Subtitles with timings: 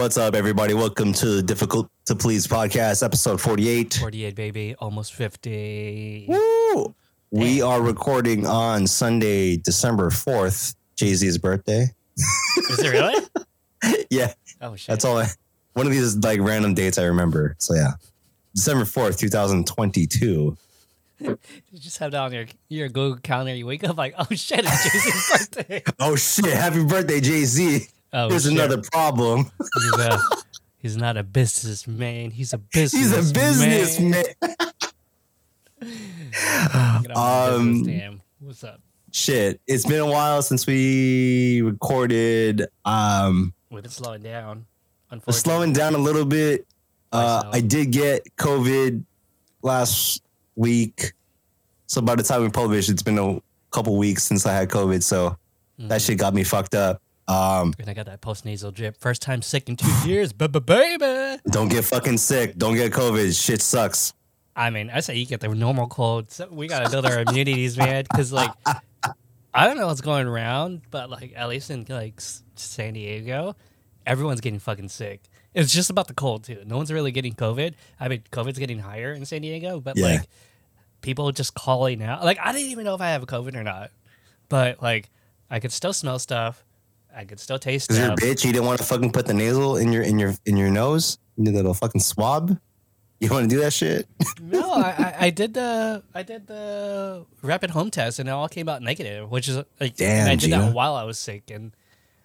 [0.00, 0.72] What's up, everybody?
[0.72, 3.98] Welcome to the Difficult to Please podcast, episode 48.
[4.00, 4.74] 48, baby.
[4.78, 6.24] Almost 50.
[6.26, 6.94] Woo!
[7.30, 11.86] We are recording on Sunday, December 4th, Jay Z's birthday.
[12.70, 14.04] Is it really?
[14.10, 14.32] yeah,
[14.62, 14.86] Oh, shit.
[14.88, 15.18] that's all.
[15.18, 15.26] I,
[15.74, 17.54] one of these like random dates I remember.
[17.58, 17.92] So, yeah,
[18.54, 20.56] December 4th, 2022.
[21.22, 23.54] You just have that on your, your Google calendar.
[23.54, 25.82] You wake up like, oh, shit, it's Jay Z's birthday.
[26.00, 26.46] Oh, shit.
[26.46, 27.86] Happy birthday, Jay Z.
[28.12, 28.52] Oh, Here's shit.
[28.52, 29.50] another problem.
[29.82, 30.18] He's, a,
[30.78, 32.30] he's not a businessman.
[32.30, 34.24] He's a business He's a businessman.
[37.14, 38.20] Um, Damn.
[38.40, 38.80] What's up?
[39.12, 39.60] Shit.
[39.66, 42.66] It's been a while since we recorded.
[42.84, 44.66] Um, With it slowing down.
[45.10, 45.40] Unfortunately.
[45.40, 46.66] slowing down a little bit.
[47.12, 49.02] Uh, I did get COVID
[49.62, 50.22] last
[50.54, 51.12] week.
[51.86, 53.40] So by the time we publish, it's been a
[53.72, 55.02] couple weeks since I had COVID.
[55.02, 55.36] So
[55.78, 56.06] that Mhm.
[56.06, 57.02] shit got me fucked up.
[57.30, 58.96] Um, And I got that post nasal drip.
[59.00, 60.32] First time sick in two years.
[60.32, 61.40] Ba ba baby.
[61.50, 62.56] don't get fucking sick.
[62.56, 63.38] Don't get COVID.
[63.40, 64.12] Shit sucks.
[64.56, 66.30] I mean, I say you get the normal cold.
[66.32, 68.02] So we gotta build our immunities, man.
[68.10, 68.50] Because like,
[69.54, 72.20] I don't know what's going around, but like at least in like
[72.56, 73.54] San Diego,
[74.06, 75.22] everyone's getting fucking sick.
[75.54, 76.62] It's just about the cold too.
[76.66, 77.74] No one's really getting COVID.
[77.98, 80.06] I mean, COVID's getting higher in San Diego, but Yeah.
[80.06, 80.28] like
[81.00, 82.24] people just calling out.
[82.24, 83.90] Like I didn't even know if I have COVID or not,
[84.48, 85.10] but like
[85.50, 86.64] I could still smell stuff.
[87.14, 87.94] I could still taste it.
[87.94, 88.44] Cause you're a bitch.
[88.44, 91.18] You didn't want to fucking put the nasal in your in your in your nose.
[91.36, 92.58] You did little fucking swab.
[93.20, 94.08] You want to do that shit?
[94.40, 98.48] No, I, I, I did the I did the rapid home test and it all
[98.48, 100.58] came out negative, which is like Damn, and I did Gina.
[100.58, 101.72] that while I was sick and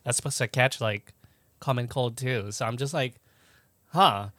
[0.04, 1.14] that's supposed to catch like
[1.60, 2.52] common cold too.
[2.52, 3.16] So I'm just like,
[3.88, 4.30] huh.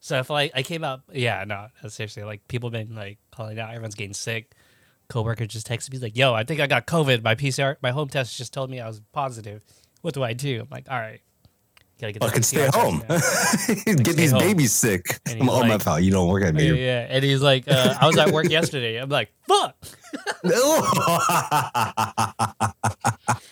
[0.00, 3.70] So if like I came out, yeah, no, seriously, like people been like calling out,
[3.70, 4.52] everyone's getting sick.
[5.08, 7.22] Coworker just texted me like, "Yo, I think I got COVID.
[7.22, 9.62] My PCR, my home test just told me I was positive.
[10.02, 11.20] What do I do?" I'm like, "All right,
[12.00, 13.02] gotta get the Fucking stay home.
[13.08, 14.40] now." Get stay these home.
[14.40, 15.18] babies sick.
[15.26, 16.84] And he's oh my like- pal, you don't work at Yeah, me.
[16.84, 19.74] yeah, and he's like, uh, "I was at work yesterday." I'm like, "Fuck."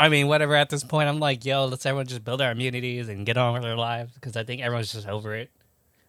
[0.00, 0.54] I mean, whatever.
[0.54, 3.52] At this point, I'm like, yo, let's everyone just build our immunities and get on
[3.54, 5.50] with their lives because I think everyone's just over it.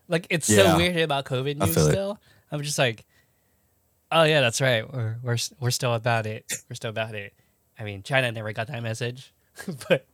[0.07, 0.73] Like, it's Yeah.
[0.73, 1.91] so weird about COVID news feel it.
[1.91, 2.19] still.
[2.51, 3.05] I'm just like,
[4.11, 4.91] oh yeah, that's right.
[4.91, 6.45] We're we're we're still about it.
[6.69, 7.33] We're still about it.
[7.79, 9.33] I mean, China never got that message,
[9.89, 10.05] but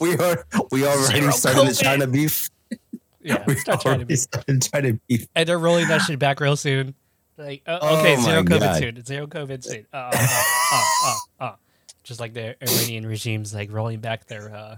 [0.00, 2.48] we are we already Zero started the China beef.
[3.22, 4.16] yeah, We start trying to be.
[4.16, 5.26] started China beef.
[5.34, 6.94] And they're rolling that shit back real soon.
[7.38, 8.78] Like, uh, Oh okay, my zero COVID God.
[8.78, 9.04] soon.
[9.04, 9.86] Zero COVID soon.
[9.92, 10.42] Uh, uh, uh,
[10.72, 11.56] uh, uh, uh.
[12.04, 14.76] Just like the Iranian regime's like rolling back their uh,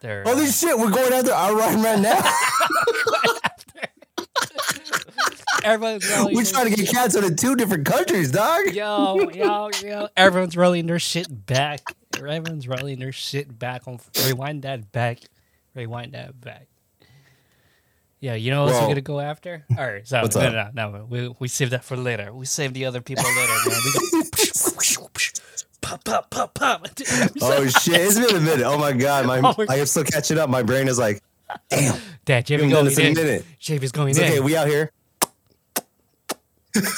[0.00, 0.22] their.
[0.24, 2.20] Holy uh, shit, we're going after Iran right now.
[5.64, 6.34] everyone's rolling.
[6.34, 8.66] we're trying to get shit- canceled in two different countries, dog.
[8.72, 10.08] Yo, yo, yo!
[10.16, 11.80] Everyone's rolling their shit back.
[12.16, 13.86] Everyone's rolling their shit back.
[13.86, 15.20] On rewind that back.
[15.74, 16.66] Rewind that back.
[18.20, 19.64] Yeah, you know what we're gonna go after?
[19.78, 20.74] All right, so What's no, up?
[20.74, 22.32] no, no, we we save that for later.
[22.32, 23.78] We save the other people later, man.
[23.84, 24.22] We
[24.96, 25.08] go
[25.80, 26.86] pop, pop, pop, pop.
[27.40, 28.66] Oh shit, it's been a minute.
[28.66, 30.50] Oh my god, my, Oh I am still catching up.
[30.50, 31.22] My brain is like,
[31.68, 33.14] damn, Dad, we Jamie going in a in.
[33.14, 33.44] minute.
[33.60, 34.24] Jamie's going It's in.
[34.24, 34.90] okay, we out here.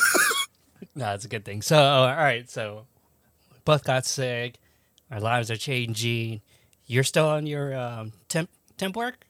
[0.94, 1.62] No, it's a good thing.
[1.62, 2.48] So, all right.
[2.50, 2.86] So,
[3.64, 4.56] both got sick.
[5.10, 6.40] Our lives are changing.
[6.86, 9.24] You're still on your um, temp temp work.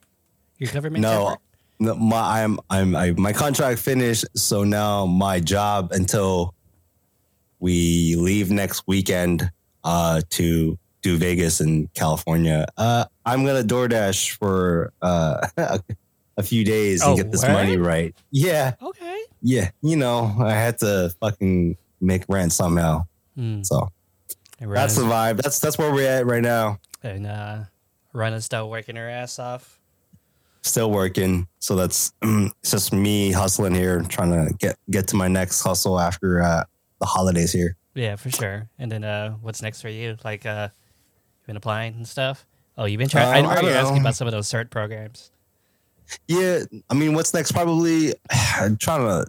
[0.58, 1.38] Your government No, work?
[1.78, 6.54] no, my I'm I'm I, my contract finished, so now my job until
[7.58, 9.50] we leave next weekend
[9.84, 12.66] uh to do Vegas and California.
[12.76, 15.46] Uh I'm gonna DoorDash for uh
[16.40, 17.52] a, few days and Oh, get this what?
[17.52, 18.14] money right.
[18.30, 19.22] Yeah, Okay.
[19.42, 19.70] yeah.
[19.82, 23.04] You know, I had to fucking make rent somehow.
[23.36, 23.62] Hmm.
[23.62, 23.88] So
[24.58, 25.40] that's the vibe.
[25.42, 26.78] That's that's where we're at right now.
[27.02, 27.58] and uh,
[28.12, 29.78] Rana's still working her ass off.
[30.62, 31.46] Still working.
[31.58, 35.98] So that's it's just me hustling here, trying to get get to my next hustle
[35.98, 36.64] after uh
[36.98, 37.76] the holidays here.
[37.94, 38.68] Yeah, for sure.
[38.78, 40.16] And then, uh, what's next for you?
[40.24, 40.68] Like, uh,
[41.40, 42.46] you been applying and stuff?
[42.78, 43.26] Oh, you've been trying.
[43.26, 45.30] I Um, remember I you don't asking about some of those cert programs.
[46.28, 47.52] Yeah, I mean, what's next?
[47.52, 48.14] Probably
[48.56, 49.26] I'm trying to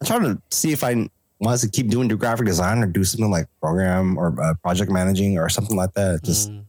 [0.00, 1.08] I'm trying to see if I
[1.40, 4.90] want to keep doing the graphic design or do something like program or uh, project
[4.90, 6.22] managing or something like that.
[6.22, 6.64] Just Mm.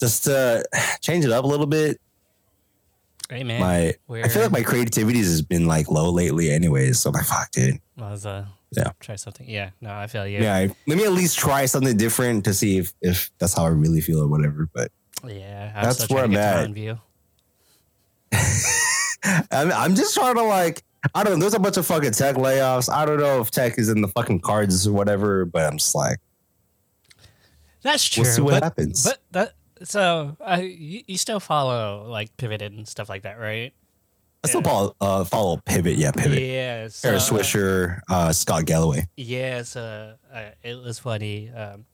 [0.00, 0.62] just uh
[1.00, 2.00] change it up a little bit.
[3.28, 6.98] Hey man, my we're, I feel like my creativity has been like low lately, anyways.
[6.98, 7.78] So I'm like, fuck, dude.
[7.96, 8.44] well, let's, uh,
[8.76, 8.90] Yeah.
[8.98, 9.48] try something.
[9.48, 10.40] Yeah, no, I feel you.
[10.40, 13.64] Yeah, I, let me at least try something different to see if if that's how
[13.66, 14.68] I really feel or whatever.
[14.74, 14.90] But
[15.24, 16.70] Yeah, I'm That's where I'm at.
[16.70, 16.98] View.
[19.50, 20.82] I'm, I'm just trying to like
[21.14, 21.40] I don't know.
[21.40, 22.92] There's a bunch of fucking tech layoffs.
[22.92, 25.94] I don't know if tech is in the fucking cards or whatever, but I'm just
[25.94, 26.18] like,
[27.82, 28.24] That's true.
[28.24, 29.04] we'll see what but, happens.
[29.04, 29.54] But that
[29.88, 33.72] So uh, you, you still follow like Pivot and stuff like that, right?
[34.42, 35.96] I still follow, uh, follow Pivot.
[35.96, 36.42] Yeah, Pivot.
[36.42, 36.88] Yeah.
[36.88, 39.06] So, Kara Swisher, uh, Scott Galloway.
[39.16, 41.50] Yeah, so uh, it was funny.
[41.50, 41.84] Um,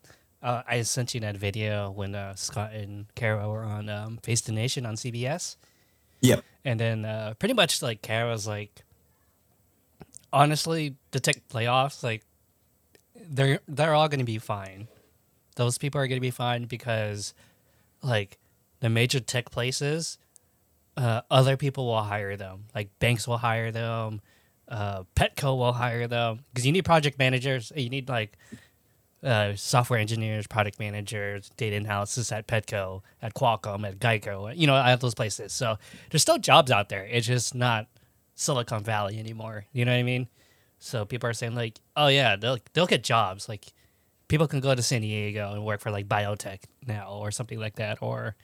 [0.42, 4.42] uh, I sent you that video when uh, Scott and Kara were on um, Face
[4.42, 5.56] the Nation on CBS,
[6.20, 6.44] Yep.
[6.64, 8.82] and then uh, pretty much like Kara was like,
[10.32, 12.24] honestly, the tech playoffs, like
[13.14, 14.88] they're they're all going to be fine.
[15.56, 17.32] Those people are going to be fine because,
[18.02, 18.36] like,
[18.80, 20.18] the major tech places,
[20.98, 22.64] uh, other people will hire them.
[22.74, 24.20] Like banks will hire them,
[24.68, 27.72] uh, Petco will hire them because you need project managers.
[27.74, 28.36] You need like
[29.22, 34.56] uh, software engineers, product managers, data analysis at Petco, at Qualcomm, at Geico.
[34.56, 35.52] You know, at those places.
[35.52, 35.78] So
[36.10, 37.06] there's still jobs out there.
[37.10, 37.86] It's just not
[38.34, 39.66] Silicon Valley anymore.
[39.72, 40.28] You know what I mean?
[40.78, 43.48] So people are saying like, oh yeah, they'll they'll get jobs.
[43.48, 43.66] Like
[44.28, 47.76] people can go to San Diego and work for like biotech now or something like
[47.76, 48.36] that, or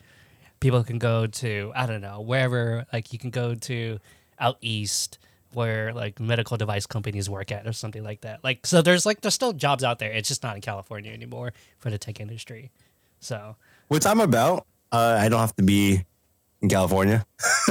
[0.61, 2.87] people can go to I don't know wherever.
[2.93, 3.99] Like you can go to
[4.39, 5.19] out east
[5.55, 8.43] where like medical device companies work at or something like that.
[8.43, 10.11] Like so, there's like there's still jobs out there.
[10.13, 12.71] It's just not in California anymore for the tech industry.
[13.21, 13.57] So
[13.89, 14.67] Which I'm about.
[14.91, 16.05] Uh, I don't have to be
[16.61, 17.25] in California.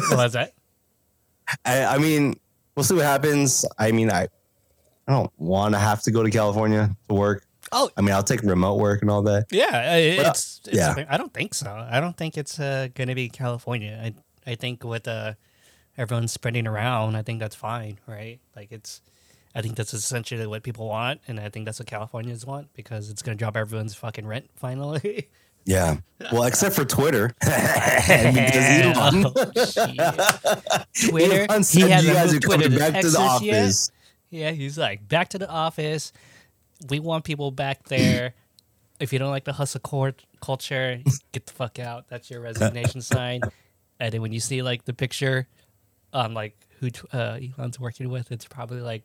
[0.09, 0.53] what was that?
[1.65, 2.35] I, I mean,
[2.75, 3.65] we'll see what happens.
[3.77, 4.23] I mean, I,
[5.07, 7.45] I don't want to have to go to California to work.
[7.71, 9.45] Oh I mean, I'll take remote work and all that.
[9.49, 11.05] Yeah, uh, it's, it's yeah.
[11.09, 11.69] I don't think so.
[11.69, 13.99] I don't think it's uh, going to be California.
[14.03, 15.33] I I think with uh,
[15.97, 18.39] everyone spreading around, I think that's fine, right?
[18.55, 19.01] Like it's,
[19.53, 23.09] I think that's essentially what people want, and I think that's what Californians want because
[23.09, 25.27] it's going to drop everyone's fucking rent finally.
[25.65, 25.97] Yeah.
[26.31, 27.35] Well, except for Twitter.
[27.39, 30.83] because oh, Elon, Oh.
[31.09, 33.61] Twitter, Elon he said you guys are Twitter coming back to the Texas yet.
[33.63, 33.91] office.
[34.31, 36.13] Yeah, he's like, back to the office.
[36.89, 38.33] We want people back there.
[38.99, 40.99] if you don't like the hustle court culture,
[41.31, 42.07] get the fuck out.
[42.07, 43.41] That's your resignation sign.
[43.99, 45.47] And then when you see like the picture
[46.13, 49.03] on like who uh, Elon's working with, it's probably like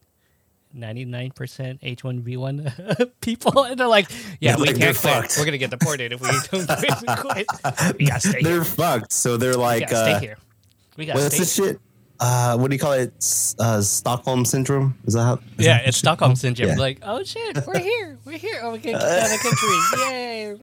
[0.76, 1.32] 99%
[1.80, 3.64] H1B1 people.
[3.64, 4.08] And they're like,
[4.40, 5.14] yeah, They're we like, can't quit.
[5.14, 5.34] fucked.
[5.38, 7.46] We're going to get deported if we don't quit.
[7.98, 8.64] We got to stay They're here.
[8.64, 9.12] fucked.
[9.12, 10.36] So they're We like, to stay uh, here.
[10.96, 11.80] We got what's this shit?
[12.18, 13.12] Uh, what do you call it?
[13.58, 14.96] Uh, Stockholm syndrome?
[15.04, 15.34] Is that how?
[15.34, 16.70] is Yeah, that it's Stockholm syndrome.
[16.70, 16.76] Yeah.
[16.76, 18.60] Like, oh shit, we're here, we're here.
[18.62, 20.08] Oh, we can get out of the country.
[20.14, 20.60] Yay!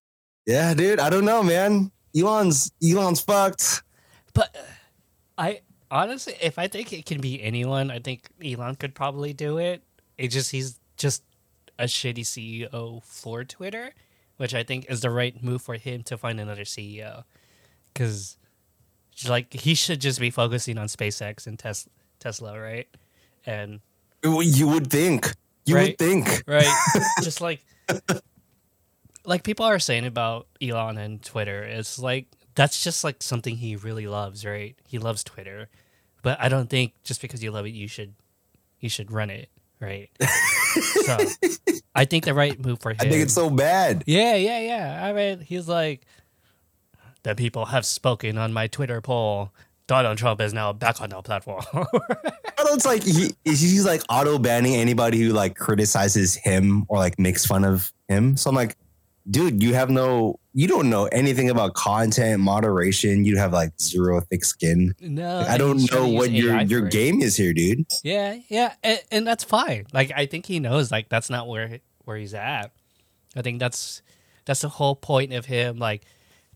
[0.48, 1.00] Yeah, dude.
[1.00, 1.92] I don't know, man.
[2.18, 3.84] Elon's Elon's fucked.
[4.34, 4.62] But uh,
[5.38, 5.62] I
[5.94, 9.84] honestly, if I think it can be anyone, I think Elon could probably do it.
[10.18, 11.24] It just he's just
[11.80, 13.94] a shitty CEO for Twitter,
[14.38, 17.24] which I think is the right move for him to find another CEO,
[17.94, 18.38] because
[19.28, 21.88] like he should just be focusing on SpaceX and Tes-
[22.20, 22.88] Tesla, right?
[23.46, 23.80] And
[24.24, 25.32] You would think.
[25.66, 25.90] You Right.
[25.90, 26.44] would think.
[26.48, 26.68] right?
[27.24, 27.64] Just like
[29.26, 33.76] like people are saying about Elon and Twitter, it's like that's just like something he
[33.76, 34.76] really loves, right?
[34.88, 35.70] He loves Twitter.
[36.24, 38.16] But I don't think just because you love it you should
[38.80, 39.50] you should run it,
[39.80, 40.10] right?
[41.06, 41.18] so
[41.94, 44.04] I think the right move for him I think it's so bad.
[44.08, 45.06] Yeah, yeah, yeah.
[45.06, 46.08] I mean he's like
[47.22, 49.52] the people have spoken on my Twitter poll.
[49.86, 51.64] Donald Trump is now back on the platform.
[52.74, 57.46] It's like he he's like auto banning anybody who like criticizes him or like makes
[57.46, 58.36] fun of him.
[58.36, 58.76] So I'm like,
[59.30, 63.26] dude, you have no, you don't know anything about content moderation.
[63.26, 64.94] You have like zero thick skin.
[65.02, 67.86] no, I don't know what your AI your game is here, dude.
[68.04, 69.86] Yeah, yeah, and, and that's fine.
[69.94, 72.72] Like I think he knows like that's not where where he's at.
[73.36, 74.02] I think that's
[74.46, 76.04] that's the whole point of him like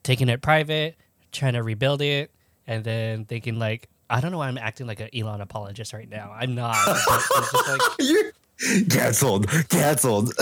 [0.04, 0.96] taking it private,
[1.32, 2.32] trying to rebuild it,
[2.66, 6.10] and then thinking like I don't know why I'm acting like an Elon apologist right
[6.10, 6.34] now.
[6.38, 6.76] I'm not.
[7.08, 7.68] But it's just
[8.00, 10.34] like, You're canceled, canceled.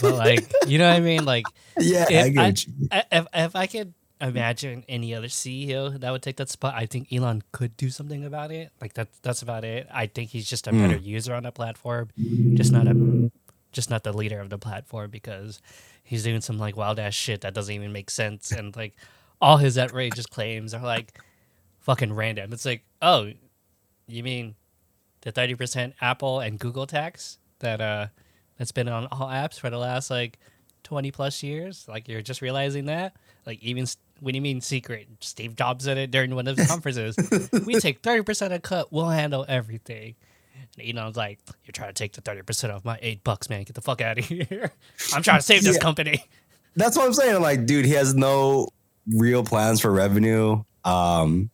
[0.00, 1.24] but like you know what I mean?
[1.24, 1.46] Like
[1.78, 2.54] yeah, if I.
[2.92, 6.86] I- if if I could imagine any other CEO that would take that spot, I
[6.86, 8.70] think Elon could do something about it.
[8.80, 9.88] Like that that's about it.
[9.92, 10.80] I think he's just a Hmm.
[10.82, 12.10] better user on the platform,
[12.54, 13.30] just not a
[13.72, 15.60] just not the leader of the platform because
[16.04, 18.94] he's doing some like wild ass shit that doesn't even make sense and like
[19.40, 21.18] all his outrageous claims are like
[21.80, 22.52] fucking random.
[22.52, 23.32] It's like, oh,
[24.06, 24.54] you mean
[25.22, 28.06] the thirty percent Apple and Google tax that uh
[28.58, 30.38] that's been on all apps for the last like
[30.84, 33.14] 20 plus years like you're just realizing that
[33.46, 33.86] like even
[34.20, 37.16] when you mean secret steve jobs said it during one of his conferences
[37.66, 40.14] we take 30% of cut we'll handle everything
[40.78, 43.74] and elon's like you're trying to take the 30% off my eight bucks man get
[43.74, 44.72] the fuck out of here
[45.14, 45.80] i'm trying to save this Yeah.
[45.82, 46.24] company
[46.76, 47.40] That's what I'm saying.
[47.40, 48.66] Like, dude, he has no
[49.06, 50.64] real plans for revenue.
[50.84, 51.48] Um,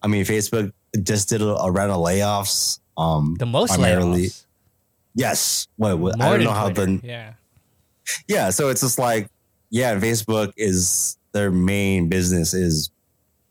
[0.00, 0.70] I mean, Facebook
[1.02, 2.78] just did a, a round of layoffs.
[2.96, 4.44] Um, the most primarily- layoffs
[5.14, 5.68] Yes.
[5.76, 5.98] What?
[5.98, 6.98] what I don't know how Twitter.
[6.98, 7.32] the yeah
[8.28, 8.50] yeah.
[8.50, 9.28] So it's just like
[9.70, 12.90] yeah, Facebook is their main business is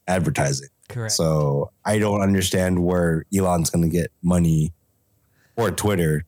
[0.08, 0.68] advertising.
[0.88, 1.14] Correct.
[1.14, 4.74] So I don't understand where Elon's going to get money
[5.56, 6.26] or Twitter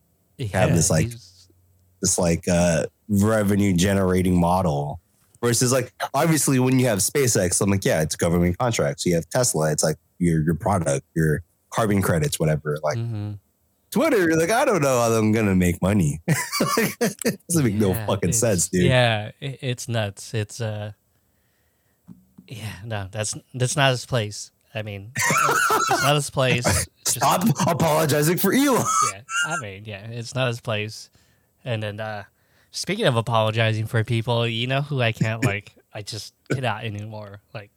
[0.52, 1.48] have this, like, he's-
[2.00, 5.00] this like uh revenue generating model
[5.42, 9.28] versus like obviously when you have SpaceX I'm like yeah it's government contracts you have
[9.30, 13.38] Tesla it's like your your product your carbon credits whatever like Mhm.
[13.94, 18.32] Twitter like I don't know how I'm gonna make money It doesn't make no fucking
[18.32, 20.34] sense dude Yeah, it, it's nuts.
[20.34, 20.92] It's uh,
[22.48, 24.50] yeah, no, that's that's not his place.
[24.74, 26.64] I mean, it's not his place.
[26.64, 31.10] Just- stop apologizing for Elon yeah, I mean, yeah, it's not his place.
[31.64, 32.24] And then, uh,
[32.72, 35.72] speaking of apologizing for people, you know who I can't like?
[35.92, 37.40] I just cannot anymore.
[37.54, 37.70] Like,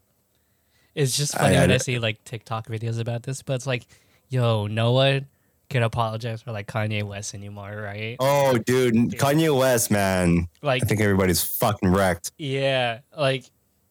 [0.96, 3.68] it's just funny I- I when I see like TikTok videos about this, but it's
[3.68, 3.86] like,
[4.30, 5.28] yo, no one
[5.70, 8.16] can apologize for like Kanye West anymore, right?
[8.20, 13.46] oh dude Kanye West man Like, I think everybody's fucking wrecked Yeah, like,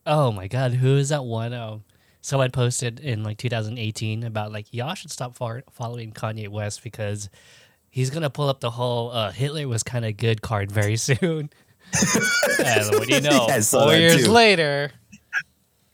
[0.06, 1.52] oh my god, who is that one?
[1.52, 1.84] Um,
[2.22, 7.28] someone posted in like 2018 about like y'all should stop following Kanye West because
[7.90, 11.50] he's gonna pull up the whole uh, Hitler was kind of good card very soon.
[12.64, 13.46] and what do you know?
[13.48, 14.32] Yeah, Four years too.
[14.32, 14.90] later.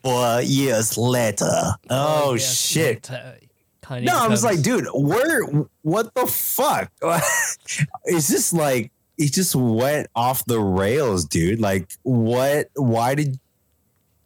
[0.02, 3.50] four years later oh yes, shit it,
[3.92, 5.44] Kanye No, I was like, dude, where?
[5.82, 6.90] What the fuck?
[8.04, 11.60] it's just like it just went off the rails, dude.
[11.60, 12.68] Like, what?
[12.74, 13.38] Why did?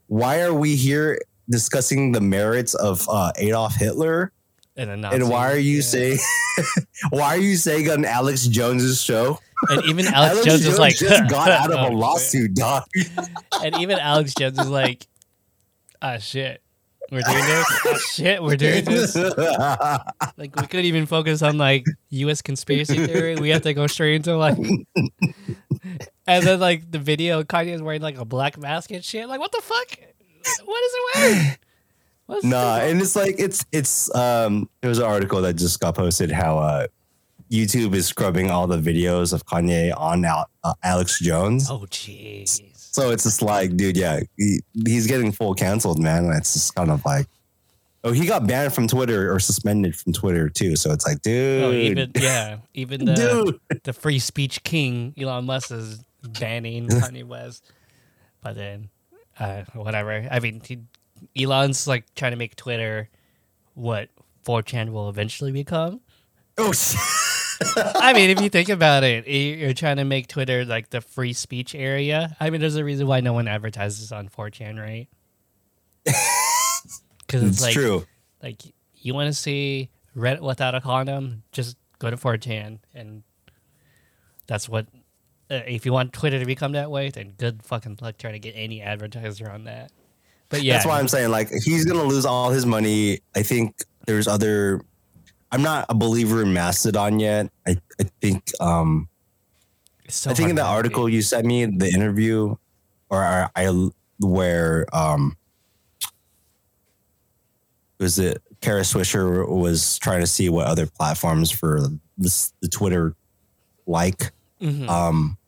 [0.08, 1.20] Why are we here
[1.50, 4.32] discussing the merits of uh, Adolf Hitler?
[4.76, 5.82] and, and why are you yeah.
[5.82, 6.18] saying?
[7.11, 9.38] why are you saying on Alex Jones's show?
[9.70, 12.85] And even Alex, Jones is like, just got out of Oh, a lawsuit, dog.
[13.62, 15.06] and even Alex Jones is like,
[16.02, 16.62] ah, shit.
[17.12, 17.66] We're doing this.
[17.86, 19.16] Ah, shit, we're doing this.
[20.36, 22.42] Like we couldn't even focus on like U.S.
[22.42, 23.36] conspiracy theory.
[23.36, 24.58] We have to go straight into like,
[26.26, 29.28] and then like the video, Kanye is wearing like a black mask and shit.
[29.28, 29.98] Like what the fuck?
[30.64, 31.56] What is it wearing?
[32.26, 35.94] What's Nah, and it's like it's it's um there was an article that just got
[35.94, 36.86] posted how uh
[37.50, 41.70] YouTube is scrubbing all the videos of Kanye on Al- uh, Alex Jones.
[41.70, 42.60] Oh jeez.
[42.97, 46.25] So it's just like, dude, yeah, he, he's getting full canceled, man.
[46.25, 47.26] And it's just kind of like,
[48.03, 50.76] oh, he got banned from Twitter or suspended from Twitter too.
[50.76, 55.45] So it's like, dude, Oh, even yeah, even the dude, the free speech king Elon
[55.45, 57.71] Musk is banning Kanye West.
[58.43, 58.88] But then,
[59.38, 60.26] uh, whatever.
[60.31, 60.79] I mean, he,
[61.38, 63.11] Elon's like trying to make Twitter
[63.75, 64.09] what
[64.47, 66.00] 4chan will eventually become.
[66.57, 66.99] oh, shit.
[67.76, 71.00] I mean, if you think about it, you- you're trying to make Twitter like the
[71.00, 72.36] free speech area.
[72.40, 75.08] I mean, there's a reason why no one advertises on 4chan, right?
[77.26, 78.06] Because it's, it's like, true.
[78.40, 78.62] like
[78.94, 83.25] you want to see Reddit without a condom, just go to 4chan, and
[84.46, 84.86] that's what.
[85.50, 88.38] Uh, if you want Twitter to become that way, then good fucking luck trying to
[88.38, 89.90] get any advertiser on that.
[90.48, 93.18] But yeah, That's why I'm saying like he's gonna lose all his money.
[93.34, 94.80] I think there's other.
[95.53, 97.50] I'm not a believer in Mastodon yet.
[97.67, 99.09] I, I think um
[100.09, 102.57] so I think in the article you sent me the interview
[103.11, 103.88] or I, I
[104.21, 105.37] where um
[107.99, 111.88] was it Kara Swisher was trying to see what other platforms for
[112.19, 113.15] this the Twitter
[113.87, 114.88] like Mhm.
[114.88, 115.38] um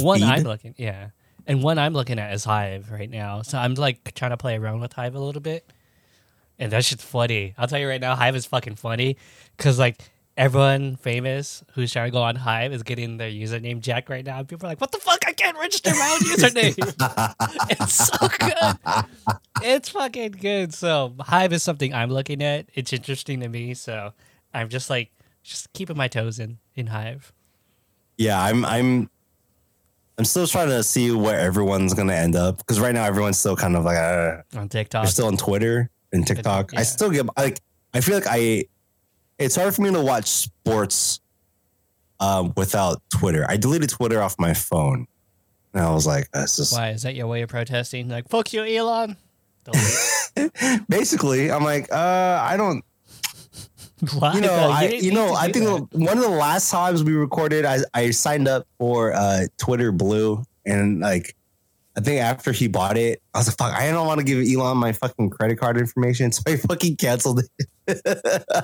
[0.00, 0.22] one.
[0.24, 1.10] I'm looking, yeah,
[1.46, 3.42] and one I'm looking at is Hive right now.
[3.42, 5.70] So I'm like trying to play around with Hive a little bit,
[6.58, 7.54] and that shit's funny.
[7.58, 9.16] I'll tell you right now, Hive is fucking funny
[9.56, 14.08] because like everyone famous who's trying to go on Hive is getting their username jacked
[14.08, 14.42] right now.
[14.42, 15.20] People are like, "What the fuck?
[15.26, 16.76] I can't register my own username."
[17.70, 19.36] it's so good.
[19.62, 20.74] It's fucking good.
[20.74, 22.66] So Hive is something I'm looking at.
[22.74, 23.74] It's interesting to me.
[23.74, 24.12] So
[24.52, 25.10] I'm just like
[25.42, 27.32] just keeping my toes in in Hive.
[28.16, 29.10] yeah I'm I'm
[30.16, 33.56] I'm still trying to see where everyone's gonna end up because right now everyone's still
[33.56, 35.02] kind of like uh, on TikTok.
[35.04, 36.72] They're still on Twitter and TikTok.
[36.72, 36.80] yeah.
[36.80, 37.60] I still get like
[37.92, 38.64] I feel like I
[39.38, 41.20] it's hard for me to watch sports
[42.20, 43.44] um, without Twitter.
[43.48, 45.06] I deleted Twitter off my phone.
[45.72, 48.08] And I was like, that's just Why is that your way of protesting?
[48.08, 49.16] Like, fuck you, Elon.
[50.88, 52.84] Basically I'm like, uh, I don't
[54.18, 54.34] Why?
[54.34, 54.70] you know?
[54.70, 55.98] I didn't you know, I think that.
[55.98, 60.44] one of the last times we recorded, I I signed up for uh Twitter Blue
[60.66, 61.34] and like
[61.96, 64.38] I think after he bought it, I was like, fuck, I don't want to give
[64.46, 66.32] Elon my fucking credit card information.
[66.32, 67.40] So I fucking canceled
[67.86, 68.00] it.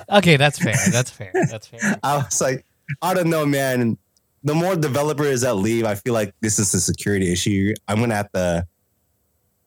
[0.11, 0.75] Okay, that's fair.
[0.91, 1.31] That's fair.
[1.49, 1.79] That's fair.
[2.03, 2.65] I was like,
[3.01, 3.97] I don't know, man.
[4.43, 7.73] The more developers that leave, I feel like this is a security issue.
[7.87, 8.65] I'm gonna have to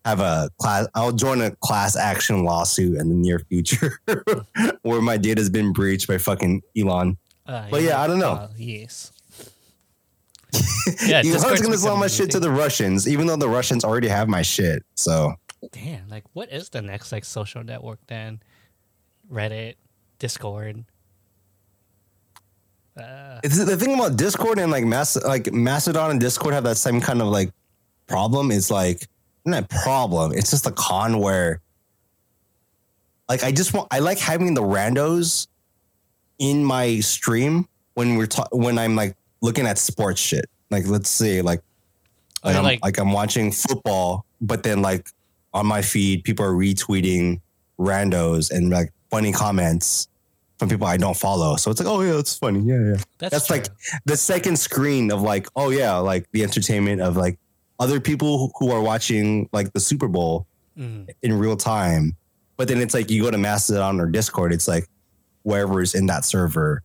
[0.04, 0.86] have a class.
[0.94, 4.00] I'll join a class action lawsuit in the near future
[4.82, 7.16] where my data's been breached by fucking Elon.
[7.46, 8.32] Uh, But yeah, I don't know.
[8.32, 9.12] uh, yes.
[11.06, 14.28] Yeah, Discord's gonna sell my shit to the Russians, even though the Russians already have
[14.28, 14.84] my shit.
[14.94, 15.34] So
[15.72, 18.40] Damn, like what is the next like social network then?
[19.30, 19.74] Reddit,
[20.18, 20.84] Discord.
[22.96, 27.00] Uh, the thing about Discord and like Mas- like Mastodon and Discord have that same
[27.00, 27.50] kind of like
[28.06, 28.50] problem.
[28.50, 29.08] It's like
[29.44, 30.32] not a problem.
[30.32, 31.60] It's just a con where
[33.28, 35.48] like I just want I like having the randos
[36.38, 40.46] in my stream when we're ta- when I'm like looking at sports shit.
[40.70, 41.60] Like let's say like
[42.42, 45.08] like, I'm, like- like I'm watching football, but then like
[45.52, 47.40] on my feed, people are retweeting
[47.78, 50.08] randos and like funny comments
[50.58, 51.56] from people I don't follow.
[51.56, 52.60] So it's like, oh yeah, it's funny.
[52.60, 52.96] Yeah, yeah.
[53.18, 53.66] that's That's like
[54.06, 57.38] the second screen of like, oh yeah, like the entertainment of like
[57.80, 60.46] other people who are watching like the Super Bowl
[60.78, 61.08] Mhm.
[61.22, 62.16] in real time.
[62.56, 64.88] But then it's like you go to Mastodon or Discord, it's like
[65.42, 66.82] wherever's in that server,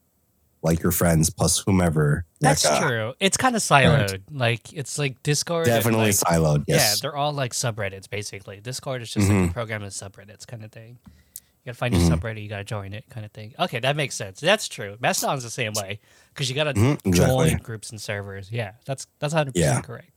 [0.62, 2.26] like your friends plus whomever.
[2.42, 3.14] That's like, uh, true.
[3.20, 4.22] It's kind of siloed.
[4.32, 5.66] Like it's like Discord.
[5.66, 6.66] Definitely like, siloed.
[6.68, 8.60] Yeah, they're all like subreddits basically.
[8.60, 9.50] Discord is just like Mhm.
[9.50, 10.98] a program of subreddits kind of thing.
[11.06, 13.54] You gotta find your subreddit, you gotta join it, kind of thing.
[13.60, 14.40] Okay, that makes sense.
[14.40, 14.98] That's true.
[15.00, 16.00] Mastodon's the same way
[16.34, 17.50] because you gotta Mhm, exactly.
[17.52, 18.52] join groups and servers.
[18.52, 19.70] Yeah, that's that's hundred Yeah.
[19.72, 20.12] percent correct.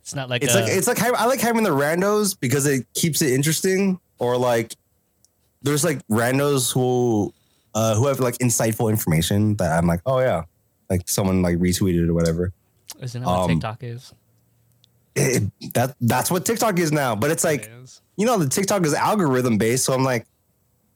[0.00, 2.86] It's not like It's uh, like it's like I like having the randos because it
[2.94, 3.98] keeps it interesting.
[4.18, 4.74] Or like
[5.62, 7.32] there's like randos who
[7.74, 10.44] uh who have like insightful information that I'm like, oh yeah,
[10.90, 12.52] like someone like retweeted or whatever.
[13.00, 14.14] isn't that what um, TikTok is?
[15.14, 15.42] It,
[15.74, 17.14] that that's what TikTok is now.
[17.14, 20.26] But it's like It you know the TikTok is algorithm based, so I'm like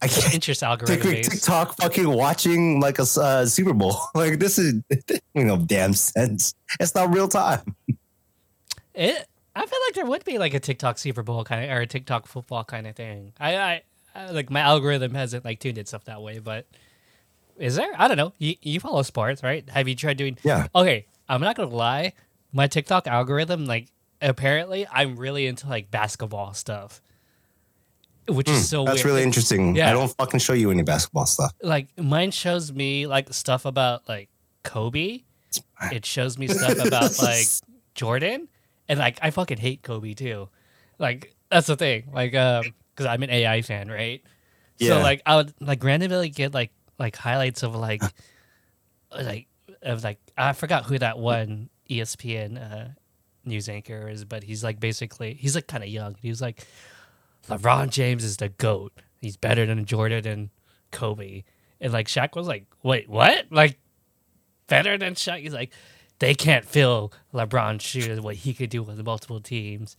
[0.02, 1.30] I can't interest algorithm based.
[1.30, 3.97] TikTok fucking watching like a uh, Super Bowl.
[4.14, 4.83] like this is
[5.35, 6.54] you know damn sense.
[6.80, 7.75] It's not real time.
[8.95, 9.26] It.
[9.54, 11.86] I feel like there would be like a TikTok Super Bowl kind of or a
[11.86, 13.32] TikTok football kind of thing.
[13.41, 13.82] I
[14.32, 16.66] like my algorithm hasn't like tuned itself that way, but
[17.58, 17.90] is there?
[17.96, 18.32] I don't know.
[18.38, 19.68] You you follow sports, right?
[19.70, 20.36] Have you tried doing?
[20.42, 20.66] Yeah.
[20.74, 22.12] Okay, I'm not gonna lie.
[22.52, 23.86] My TikTok algorithm, like,
[24.22, 27.00] apparently, I'm really into like basketball stuff,
[28.28, 29.06] which is so Hmm, That's weird.
[29.06, 29.76] really interesting.
[29.76, 29.90] Yeah.
[29.90, 31.52] I don't fucking show you any basketball stuff.
[31.62, 34.28] like mine shows me like stuff about like
[34.62, 35.22] Kobe.
[35.92, 37.46] It shows me stuff about like
[37.94, 38.48] Jordan,
[38.88, 40.48] and like I fucking hate Kobe too.
[40.98, 42.10] Like that's the thing.
[42.12, 42.64] Like, um,
[42.97, 44.23] because I'm an AI fan, right?
[44.78, 44.89] Yeah.
[44.89, 48.02] So like I would like randomly get like like highlights of like
[49.13, 49.47] like
[49.82, 52.89] of like I forgot who that one ESPN uh,
[53.45, 56.17] news anchor is, but he's like basically he's like kind of young.
[56.21, 56.67] He was like
[57.49, 58.93] LeBron James is the goat.
[59.21, 60.50] He's better than Jordan and
[60.91, 61.45] Kobe.
[61.80, 63.47] And like Shaq was like, wait, what?
[63.50, 63.78] Like
[64.67, 65.41] better than Shaq?
[65.41, 65.73] He's like,
[66.19, 69.97] they can't fill LeBron's shoes what he could do with multiple teams.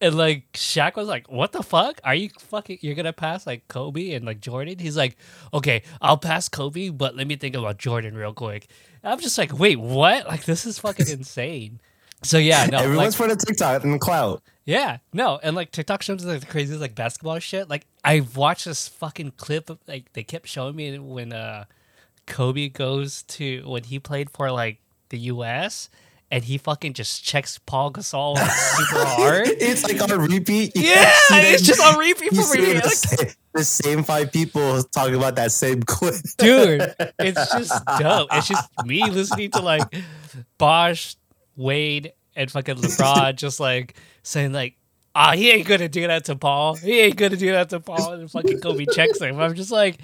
[0.00, 2.00] And like Shaq was like, "What the fuck?
[2.04, 2.78] Are you fucking?
[2.82, 5.16] You're gonna pass like Kobe and like Jordan?" He's like,
[5.52, 8.66] "Okay, I'll pass Kobe, but let me think about Jordan real quick."
[9.02, 10.26] And I'm just like, "Wait, what?
[10.26, 11.80] Like this is fucking insane."
[12.22, 14.42] So yeah, no, like, Everyone's for the TikTok and the clout.
[14.64, 17.68] yeah, no, and like TikTok shows like the craziest like basketball shit.
[17.68, 21.64] Like I watched this fucking clip of like they kept showing me when uh
[22.26, 24.78] Kobe goes to when he played for like
[25.10, 25.90] the US
[26.34, 29.46] and he fucking just checks Paul Gasol like, super hard.
[29.48, 30.74] it's like on repeat.
[30.74, 32.72] You yeah, it's just on repeat for me.
[32.72, 36.16] the, the same five people talking about that same clip.
[36.36, 38.30] dude, it's just dope.
[38.32, 39.84] It's just me listening to like
[40.58, 41.14] Bosh,
[41.54, 43.94] Wade, and fucking LeBron just like
[44.24, 44.76] saying like,
[45.14, 46.74] ah, he ain't gonna do that to Paul.
[46.74, 48.14] He ain't gonna do that to Paul.
[48.14, 49.38] And fucking Kobe checks him.
[49.38, 50.00] I'm just like,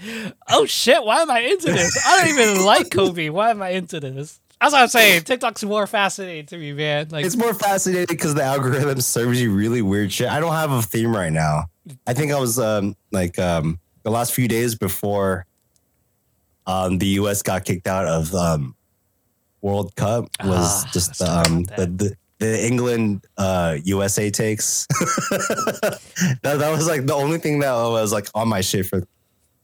[0.49, 2.07] oh shit, why am I into this?
[2.07, 3.31] I don't even like Kobe.
[3.31, 4.39] Why am I into this?
[4.61, 5.23] That's what I'm saying.
[5.23, 7.09] TikTok's more fascinating to me, man.
[7.11, 10.29] Like, It's more fascinating because the algorithm serves you really weird shit.
[10.29, 11.65] I don't have a theme right now.
[12.07, 15.47] I think I was um, like um, the last few days before
[16.67, 17.43] um, the U.S.
[17.43, 18.77] got kicked out of um,
[19.63, 24.87] World Cup was Ah, just um, the, the the England uh, USA takes.
[25.31, 26.01] that,
[26.43, 29.03] that was like the only thing that was like on my shit for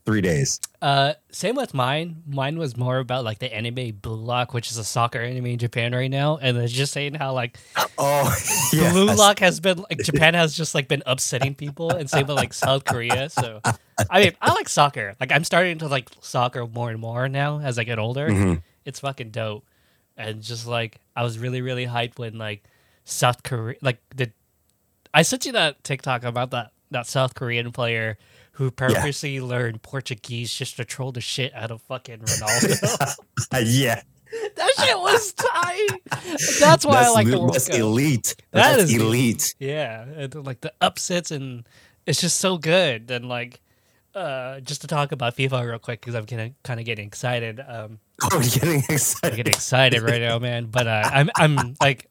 [0.06, 0.60] three days.
[0.80, 2.22] Uh, same with mine.
[2.26, 5.58] Mine was more about like the anime Blue Lock, which is a soccer anime in
[5.58, 7.58] Japan right now, and it's just saying how like
[7.98, 8.34] Oh,
[8.72, 8.92] yeah.
[8.92, 12.36] Blue Lock has been like Japan has just like been upsetting people, and same with
[12.36, 13.28] like South Korea.
[13.28, 13.60] So,
[14.10, 15.14] I mean, I like soccer.
[15.20, 18.28] Like I'm starting to like soccer more and more now as I get older.
[18.28, 18.62] Mhm.
[18.84, 19.66] It's fucking dope,
[20.16, 22.62] and just like I was really really hyped when like
[23.04, 24.30] South Korea like the
[25.12, 28.16] I sent you that TikTok about that that South Korean player
[28.56, 33.16] who purposely learned Portuguese just to troll the shit out of fucking Ronaldo.
[33.64, 34.02] yeah.
[34.56, 35.88] that shit was tight.
[36.60, 37.78] That's why I like the World that's Cup.
[37.78, 38.34] elite.
[38.52, 39.54] That That's is elite.
[39.58, 41.66] Yeah, and like the upsets and
[42.06, 43.10] it's just so good.
[43.10, 43.60] And like,
[44.14, 47.06] uh, just to talk about FIFA real quick because I'm kind of kind of getting
[47.06, 47.60] excited.
[47.66, 47.98] Um,
[48.32, 49.36] Oh, getting excited.
[49.36, 50.66] getting excited right now, man.
[50.66, 52.08] But uh, I'm I'm like,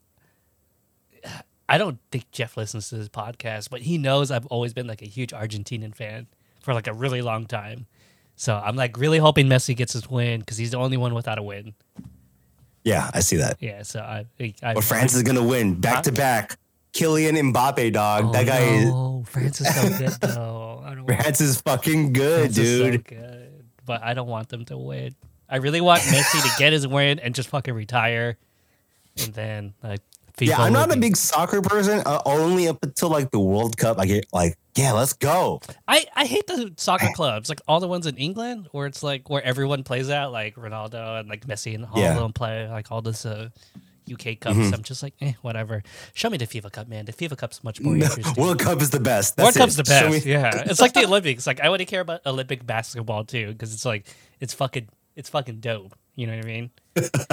[1.68, 5.02] I don't think Jeff listens to this podcast, but he knows I've always been like
[5.02, 6.28] a huge Argentinian fan
[6.62, 7.88] for like a really long time.
[8.36, 11.38] So I'm like really hoping Messi gets his win because he's the only one without
[11.38, 11.74] a win.
[12.84, 13.58] Yeah, I see that.
[13.60, 13.82] Yeah.
[13.84, 14.26] So I,
[14.62, 16.58] I But France is gonna win back to back.
[16.94, 18.26] Kylian Mbappe, dog.
[18.26, 19.24] Oh, that guy is no.
[19.28, 20.84] France is so good though.
[20.86, 23.06] I France is fucking good, France is so dude.
[23.06, 25.16] good, but I don't want them to win.
[25.50, 28.38] I really want Messi to get his win and just fucking retire,
[29.18, 30.02] and then like.
[30.38, 32.02] FIFA Yeah, I'm not a big soccer person.
[32.06, 35.62] Uh, only up until like the World Cup, I get like, yeah, let's go.
[35.88, 39.30] I, I hate the soccer clubs, like all the ones in England, where it's like
[39.30, 42.14] where everyone plays at, like Ronaldo and like Messi and all Yeah.
[42.16, 43.50] of them play like all this uh,
[44.12, 44.58] UK cups.
[44.58, 44.74] Mhm.
[44.74, 45.82] I'm just like, eh, whatever.
[46.14, 47.06] Show me the FIFA Cup, man.
[47.06, 48.36] The FIFA Cup's much more No, interesting.
[48.44, 49.38] World Cup is the best.
[49.38, 50.26] World That's Cup's the best.
[50.26, 51.48] Yeah, it's like the Olympics.
[51.48, 54.06] Like I wouldn't care about Olympic basketball too, because it's like
[54.42, 55.96] it's fucking it's fucking dope.
[56.16, 56.70] You know what I mean?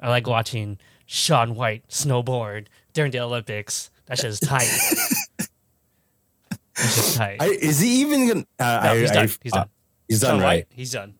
[0.00, 0.78] I like watching
[1.10, 3.90] Shaun White snowboard during the Olympics.
[4.06, 4.68] That shit is tight.
[6.50, 7.38] That's just tight.
[7.40, 8.46] I, is he even gonna?
[8.58, 9.28] Uh, no, I, he's I- done.
[9.42, 9.68] He's uh, done.
[10.06, 10.46] he's done, Sean right?
[10.58, 11.14] White, he's done.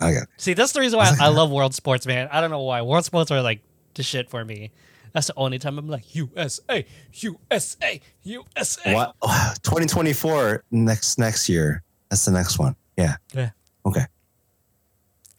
[0.00, 0.20] Okay.
[0.36, 2.28] See, that's the reason why I love world sports, man.
[2.30, 2.82] I don't know why.
[2.82, 3.60] World sports are like
[3.94, 4.70] the shit for me.
[5.12, 8.94] That's the only time I'm like USA, USA, USA.
[8.94, 9.14] What?
[9.62, 11.82] 2024 next next year.
[12.08, 12.76] That's the next one.
[12.96, 13.16] Yeah.
[13.34, 13.50] Yeah.
[13.84, 14.06] Okay.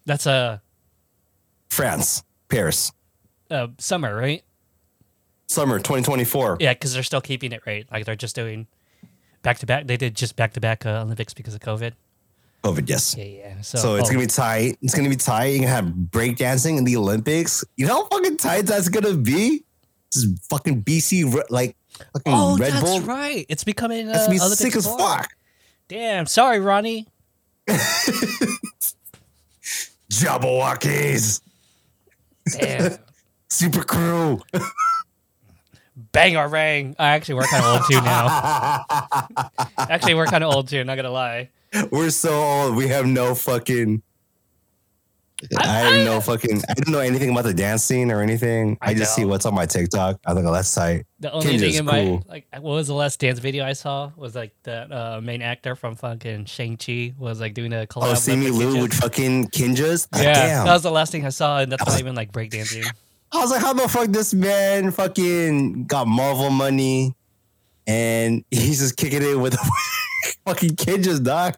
[0.05, 0.61] That's a
[1.69, 2.91] France, Paris,
[3.53, 4.43] uh, summer, right?
[5.47, 6.57] summer 2024.
[6.59, 7.85] Yeah, because they're still keeping it right.
[7.91, 8.65] Like they're just doing
[9.43, 9.87] back to back.
[9.87, 11.93] They did just back to back Olympics because of COVID.
[12.63, 13.15] COVID, yes.
[13.15, 13.61] Yeah, yeah.
[13.61, 14.77] So, So it's oh, gonna be tight.
[14.81, 15.47] It's gonna be tight.
[15.47, 17.63] You're gonna have breakdancing in the Olympics.
[17.75, 19.63] You know how fucking tight that's gonna be?
[20.11, 21.75] This is fucking BC like
[22.13, 23.01] fucking Oh, Red that's Bull.
[23.01, 23.45] right.
[23.49, 25.29] It's becoming uh, That's gonna be Olympic sick as fuck.
[25.89, 27.07] Damn, sorry, Ronnie.
[30.09, 31.41] Jabbawockeez,
[32.59, 32.97] Damn.
[33.53, 34.41] Super crew.
[36.11, 36.95] Bang our rang.
[36.97, 38.83] I actually we're kind of old too now.
[39.77, 40.83] Actually, we're kind of old too.
[40.83, 41.49] Not gonna lie.
[41.91, 42.75] We're so old.
[42.75, 44.01] We have no fucking.
[45.55, 46.63] I have no fucking.
[46.67, 48.79] I don't know anything about the dance scene or anything.
[48.81, 50.19] I, I just see what's on my TikTok.
[50.25, 51.05] I think oh, that's tight.
[51.19, 54.33] The only thing in my like, what was the last dance video I saw was
[54.33, 58.11] like the uh, main actor from fucking Shang Chi was like doing a collab.
[58.11, 60.07] Oh, see me the Lou with fucking Kinjaz.
[60.11, 60.65] Ah, Yeah, damn.
[60.65, 62.91] that was the last thing I saw, and that's not even like breakdancing.
[63.33, 67.15] I was like, how the fuck this man fucking got Marvel money
[67.87, 69.71] and he's just kicking it with a
[70.45, 71.57] fucking kid just died.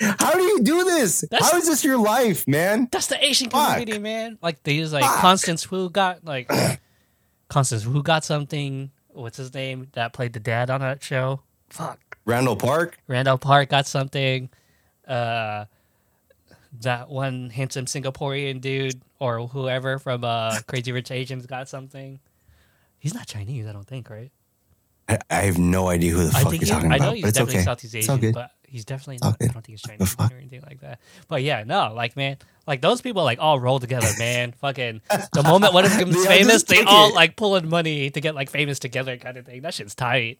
[0.00, 1.20] How do you do this?
[1.30, 2.88] That's- how is this your life, man?
[2.90, 3.72] That's the Asian Fuck.
[3.72, 4.38] community, man.
[4.40, 5.16] Like they use like Fuck.
[5.20, 6.50] Constance Wu got like
[7.48, 8.90] Constance Wu got something.
[9.08, 11.42] What's his name that played the dad on that show?
[11.68, 12.16] Fuck.
[12.24, 12.98] Randall Park?
[13.08, 14.48] Randall Park got something.
[15.06, 15.66] Uh,
[16.80, 22.18] that one handsome Singaporean dude or whoever from uh, Crazy Rich Asians got something.
[22.98, 24.32] He's not Chinese, I don't think, right?
[25.08, 27.06] I, I have no idea who the I fuck you're he, talking I about.
[27.06, 27.64] know he's definitely okay.
[27.64, 29.36] Southeast Asian, but he's definitely not.
[29.40, 31.00] I don't think he's Chinese or anything like that.
[31.28, 34.52] But yeah, no, like man, like those people like all roll together, man.
[34.60, 35.00] Fucking
[35.32, 37.14] the moment one of them becomes famous, they all it.
[37.14, 39.62] like pulling money to get like famous together, kind of thing.
[39.62, 40.38] That shit's tight.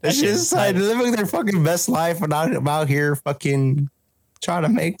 [0.00, 3.90] That shit is like they're living their fucking best life and I'm out here fucking
[4.42, 4.96] trying to make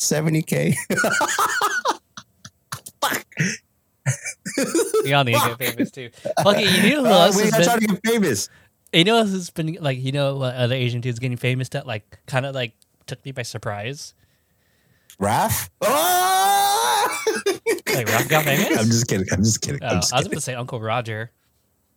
[3.10, 5.06] 70k.
[5.06, 6.10] Y'all need to get famous too.
[6.42, 7.88] Fucking, you know who Uh, else we has gotta try been?
[7.88, 8.48] to get famous.
[8.92, 9.98] You know who's been like?
[10.00, 12.74] You know what other Asian dudes getting famous that like kind of like
[13.06, 14.14] took me by surprise.
[15.20, 15.68] Raph?
[15.82, 17.08] Oh!
[17.66, 18.78] Like Raph got famous?
[18.78, 19.26] I'm just kidding.
[19.32, 19.80] I'm just kidding.
[19.82, 20.24] Oh, I'm I was kidding.
[20.26, 21.30] going to say Uncle Roger.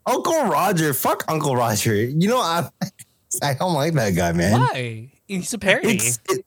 [0.06, 0.94] Uncle Roger.
[0.94, 1.96] Fuck Uncle Roger.
[1.96, 2.70] You know, I
[3.44, 4.60] I don't like that guy, man.
[4.60, 5.12] Why?
[5.28, 5.96] He's a parody.
[5.96, 6.46] It's it,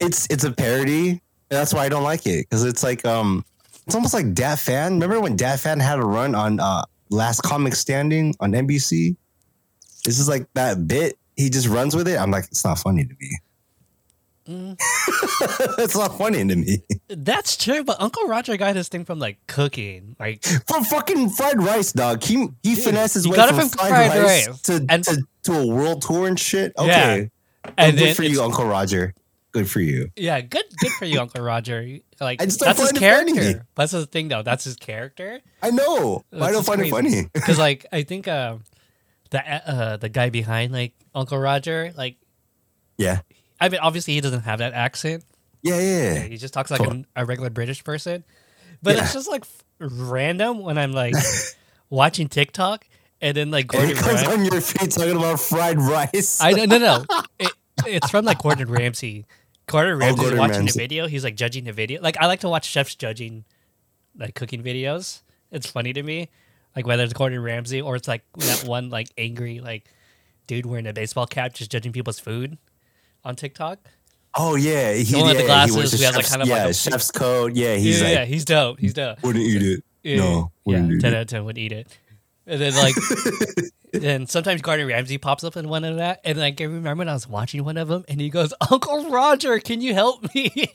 [0.00, 1.20] it's it's a parody.
[1.48, 3.44] That's why I don't like it because it's like um,
[3.86, 4.94] it's almost like Dat Phan.
[4.94, 9.16] Remember when Dat Phan had a run on uh Last Comic Standing on NBC?
[10.04, 11.16] This is like that bit.
[11.36, 12.18] He just runs with it.
[12.18, 13.38] I'm like, it's not funny to me.
[14.48, 14.76] Mm.
[15.78, 16.78] it's not funny to me.
[17.08, 21.62] That's true, but Uncle Roger got his thing from like cooking, like From fucking fried
[21.62, 22.22] rice, dog.
[22.24, 24.60] He he Dude, finessed his way from, from fried, fried rice, rice.
[24.62, 26.72] to, And- to to a world tour and shit.
[26.76, 26.82] Yeah.
[26.84, 27.30] Okay,
[27.78, 29.14] and good then for you, Uncle Roger.
[29.52, 30.10] Good for you.
[30.16, 31.86] yeah, good, good for you, Uncle Roger.
[32.20, 33.32] Like I just don't that's his find it funny.
[33.34, 33.66] character.
[33.74, 34.42] That's the thing, though.
[34.42, 35.40] That's his character.
[35.62, 36.24] I know.
[36.32, 37.28] I don't find it funny.
[37.34, 38.56] because like I think uh,
[39.30, 42.16] the uh, the guy behind like Uncle Roger, like
[42.96, 43.20] Yeah.
[43.60, 45.24] I mean, obviously he doesn't have that accent.
[45.62, 46.18] Yeah, yeah.
[46.22, 48.24] He just talks like a, a regular British person.
[48.82, 49.02] But Yeah.
[49.04, 49.44] it's just like
[49.78, 51.14] random when I'm like
[51.90, 52.86] watching TikTok
[53.20, 54.32] and then like Gordon it comes Ramsay.
[54.32, 56.40] on your feet talking about fried rice.
[56.40, 57.04] I no no no.
[57.38, 57.52] It,
[57.86, 59.26] it's from like Gordon Ramsay,
[59.66, 60.78] Gordon Ramsay's watching Ramsay.
[60.78, 61.06] the video.
[61.06, 62.00] He's like judging the video.
[62.00, 63.44] Like I like to watch chefs judging
[64.16, 65.22] like cooking videos.
[65.50, 66.28] It's funny to me.
[66.76, 69.84] Like whether it's Gordon Ramsay or it's like that one like angry like
[70.46, 72.58] dude wearing a baseball cap just judging people's food
[73.24, 73.78] on TikTok.
[74.34, 76.42] Oh yeah, he, The one with the yeah, he glasses the who has, like, kind
[76.42, 77.52] of like yeah, a- chef's coat.
[77.54, 78.78] Yeah, he's yeah, like yeah, he's dope.
[78.80, 79.22] He's dope.
[79.22, 79.84] wouldn't eat it.
[80.02, 81.16] Yeah, no, yeah, wouldn't eat ten it.
[81.16, 81.98] out of ten would eat it.
[82.46, 82.94] And then like,
[83.92, 87.08] and sometimes Gordon Ramsay pops up in one of that, and like I remember when
[87.08, 90.50] I was watching one of them, and he goes, "Uncle Roger, can you help me?"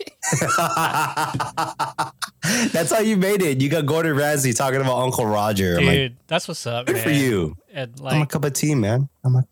[2.72, 3.62] That's how you made it.
[3.62, 5.78] You got Gordon Ramsay talking about Uncle Roger.
[5.80, 7.04] I'm like, Dude, that's what's up, good man.
[7.04, 7.56] for you.
[7.74, 9.10] And I'm a cup of tea, man.
[9.24, 9.44] I'm a.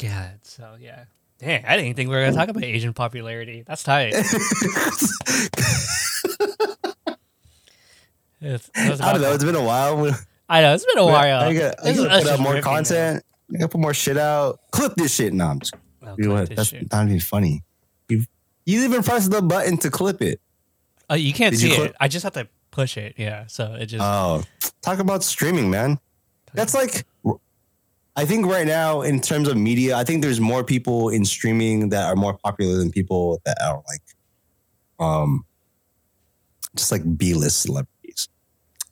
[0.00, 1.04] yeah, so yeah.
[1.38, 3.62] Dang, I didn't think we were gonna talk about Asian popularity.
[3.66, 4.14] That's tight.
[8.40, 9.32] It's- it was I don't know.
[9.32, 10.10] It's been a while.
[10.48, 11.40] I know it's been a while.
[11.40, 12.76] I gotta, I gotta put out more ripping, man.
[12.76, 13.24] content.
[13.52, 14.60] I gotta put more shit out.
[14.70, 15.32] Clip this shit.
[15.32, 15.74] No, I'm just.
[16.04, 16.54] Oh, You know what?
[16.54, 16.90] That's shit.
[16.92, 17.64] not even funny.
[18.08, 18.24] You,
[18.64, 20.40] you even press the button to clip it.
[21.10, 21.96] Oh, you can't Did see you it.
[22.00, 23.14] I just have to push it.
[23.16, 24.02] Yeah, so it just.
[24.04, 24.42] Oh,
[24.82, 25.98] talk about streaming, man.
[26.54, 27.04] That's like,
[28.16, 31.90] I think right now in terms of media, I think there's more people in streaming
[31.90, 34.02] that are more popular than people that are like,
[34.98, 35.44] um,
[36.74, 37.92] just like B-list celebrities.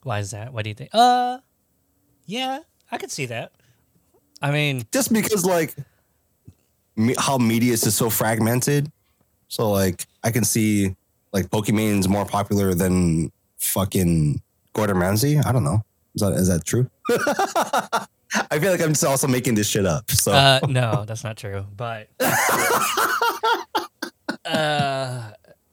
[0.05, 0.53] Why is that?
[0.53, 0.91] What do you think?
[0.93, 1.39] Uh,
[2.27, 2.59] yeah,
[2.91, 3.53] I could see that.
[4.39, 5.75] I mean, Just because like
[6.95, 8.91] me, how media is so fragmented.
[9.47, 10.95] So like I can see
[11.33, 15.39] like Pokemon's more popular than fucking Gordon Ramsay.
[15.39, 15.81] I don't know.
[16.13, 16.87] Is that is that true?
[17.09, 20.11] I feel like I'm just also making this shit up.
[20.11, 21.65] So uh, no, that's not true.
[21.75, 22.09] But
[24.45, 25.31] uh,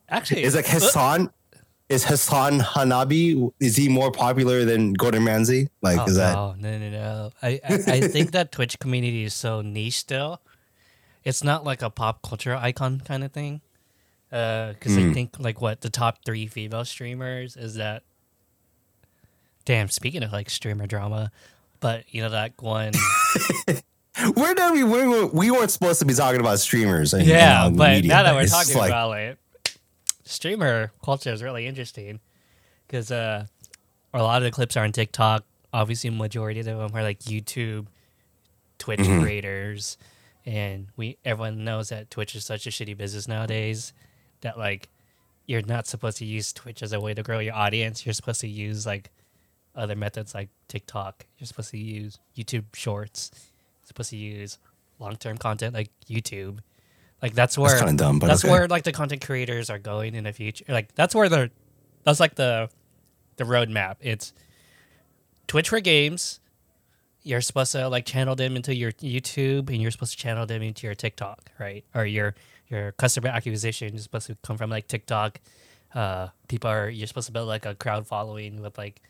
[0.08, 1.30] actually, is like Hassan
[1.92, 5.68] is Hassan Hanabi is he more popular than Gordon Ramsay?
[5.82, 7.30] Like Oh, is that no, no, no, no.
[7.42, 10.40] I, I, I think that Twitch community is so niche still.
[11.24, 13.60] It's not like a pop culture icon kind of thing.
[14.30, 15.12] Because I Hmm.
[15.12, 18.02] think like what the top three female streamers is that.
[19.64, 21.30] Damn, speaking of like streamer drama,
[21.80, 22.92] but you know that one.
[24.34, 27.64] where did we we, were, we weren't supposed to be talking about streamers and, yeah,
[27.64, 29.38] uh, but media, now that we're talking like, about it,
[30.32, 32.20] streamer culture is really interesting
[32.86, 33.46] because uh,
[34.14, 35.44] a lot of the clips are on TikTok.
[35.72, 37.86] Obviously, majority of them are like YouTube,
[38.78, 39.20] Twitch Mhm.
[39.22, 39.96] creators,
[40.44, 43.92] and we everyone knows that Twitch is such a shitty business nowadays
[44.40, 44.88] that like
[45.46, 48.04] you're not supposed to use Twitch as a way to grow your audience.
[48.06, 49.10] You're supposed to use like
[49.74, 51.26] other methods like TikTok.
[51.38, 53.30] You're supposed to use YouTube Shorts.
[53.34, 54.58] You're supposed to use
[54.98, 56.58] long term content like YouTube.
[57.22, 58.50] Like that's where that's kind of dumb, but that's okay.
[58.50, 60.64] where like the content creators are going in the future.
[60.68, 61.50] Like that's where the
[62.02, 62.68] that's like the
[63.36, 63.96] the roadmap.
[64.00, 64.32] It's
[65.46, 66.40] Twitch for games.
[67.22, 70.62] You're supposed to like channel them into your YouTube, and you're supposed to channel them
[70.62, 71.84] into your TikTok, right?
[71.94, 72.34] Or your
[72.68, 75.40] your customer acquisition is supposed to come from like TikTok.
[75.94, 79.00] Uh, people are you're supposed to build like a crowd following with like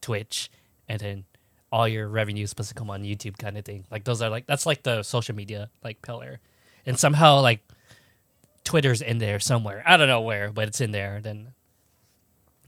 [0.00, 0.50] Twitch,
[0.88, 1.24] and then
[1.72, 3.84] all your revenue is supposed to come on YouTube, kind of thing.
[3.90, 6.38] Like those are like that's like the social media like pillar,
[6.86, 7.60] and somehow like
[8.64, 9.82] Twitter's in there somewhere.
[9.86, 11.20] I don't know where, but it's in there.
[11.20, 11.48] Then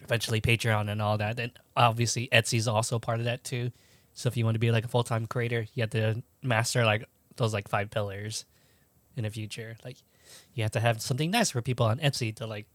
[0.02, 1.36] eventually Patreon and all that.
[1.36, 3.70] Then obviously Etsy's also part of that too.
[4.14, 6.84] So if you want to be like a full time creator, you have to master
[6.84, 7.04] like
[7.36, 8.44] those like five pillars
[9.16, 9.76] in the future.
[9.84, 9.96] Like
[10.54, 12.66] you have to have something nice for people on Etsy to like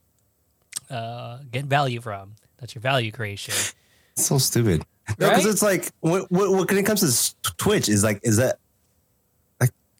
[0.90, 2.36] uh, get value from.
[2.60, 3.54] That's your value creation.
[4.14, 4.86] It's so stupid.
[5.20, 5.46] No, because Right?
[5.54, 8.60] it's like what, what, what when it comes to Twitch is like is that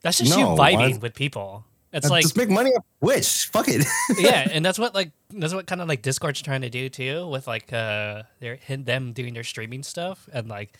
[0.04, 1.64] That's just No, you vibing with people.
[1.92, 3.46] It's like just make money off Twitch.
[3.52, 3.84] Fuck it.
[4.18, 7.26] yeah, and that's what like that's what kind of like Discord's trying to do too,
[7.26, 10.74] with like uh their them doing their streaming stuff and like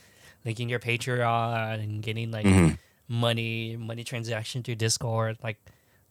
[0.44, 2.78] linking your Patreon and getting like Mhm.
[3.08, 5.38] money money transaction through Discord.
[5.42, 5.56] Like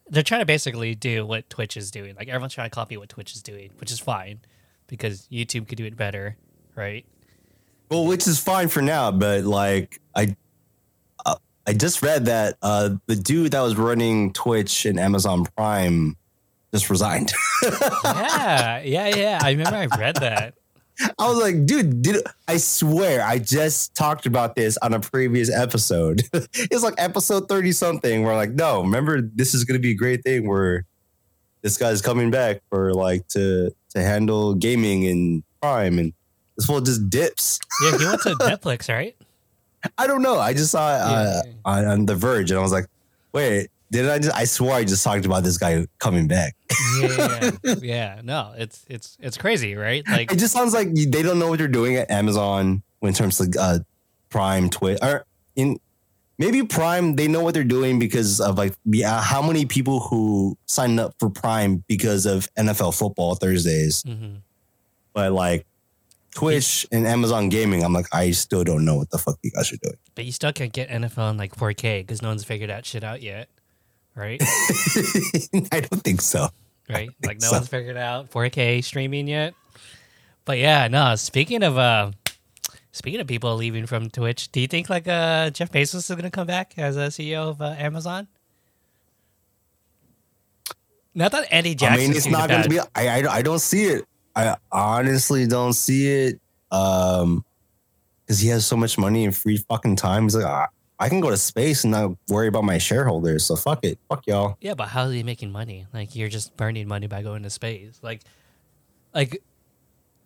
[0.09, 2.15] they're trying to basically do what Twitch is doing.
[2.15, 4.39] Like everyone's trying to copy what Twitch is doing, which is fine
[4.87, 6.35] because YouTube could do it better,
[6.75, 7.05] right?
[7.91, 10.27] Well, which is fine for now, but like I, uh,
[11.65, 16.17] I just read that uh, the dude that was running Twitch and Amazon Prime
[16.73, 17.31] just resigned.
[18.03, 19.39] yeah, yeah, yeah.
[19.41, 20.55] I remember I read that.
[21.17, 25.51] I was like, dude, did I swear I just talked about this on a previous
[25.51, 26.23] episode?
[26.33, 28.23] it's like episode thirty something.
[28.23, 30.85] We're like, no, remember this is going to be a great thing where
[31.61, 36.13] this guy's coming back for like to to handle gaming and Prime and.
[36.55, 37.59] This fool just dips.
[37.81, 39.17] Yeah, he went to Netflix, right?
[39.97, 40.39] I don't know.
[40.39, 41.51] I just saw it uh, Yeah.
[41.65, 42.85] on, on The Verge, and I was like,
[43.33, 46.55] "Wait, did I just?" I swore I just talked about this guy coming back.
[47.01, 48.21] Yeah, yeah.
[48.23, 50.03] No, it's it's it's crazy, right?
[50.07, 53.39] Like It just sounds like they don't know what they're doing at Amazon in terms
[53.39, 53.79] of uh,
[54.29, 55.79] Prime, Twitch, or in
[56.39, 60.57] maybe Prime they know what they're doing because of like yeah, how many people who
[60.65, 64.35] signed up for Prime because of NFL football Thursdays, hmm
[65.13, 65.67] but like
[66.35, 69.71] Twitch and Amazon Gaming, I'm like I still don't know what the fuck you guys
[69.71, 69.97] are doing.
[70.15, 73.03] But you still can't get NFL in like 4K because no one's figured that shit
[73.03, 73.49] out yet,
[74.15, 74.41] right?
[75.71, 76.47] I don't think so.
[76.89, 77.09] right?
[77.25, 77.57] Like no so.
[77.57, 79.53] one's figured out 4K streaming yet.
[80.45, 81.15] But yeah, no.
[81.15, 82.11] Speaking of uh,
[82.91, 86.31] speaking of people leaving from Twitch, do you think like uh Jeff Bezos is gonna
[86.31, 88.27] come back as a CEO of uh, Amazon?
[91.15, 91.93] Not that Eddie Jackson.
[91.93, 92.79] I mean, it's not going to be.
[92.79, 94.05] I, I I don't see it.
[94.35, 96.39] I honestly don't see it.
[96.71, 97.45] Um,
[98.25, 100.23] because he has so much money and free fucking time.
[100.23, 100.67] He's like, ah,
[100.97, 103.45] I can go to space and not worry about my shareholders.
[103.45, 104.55] So fuck it, fuck y'all.
[104.61, 105.85] Yeah, but how are you making money?
[105.93, 107.99] Like you're just burning money by going to space.
[108.01, 108.21] Like,
[109.13, 109.43] like,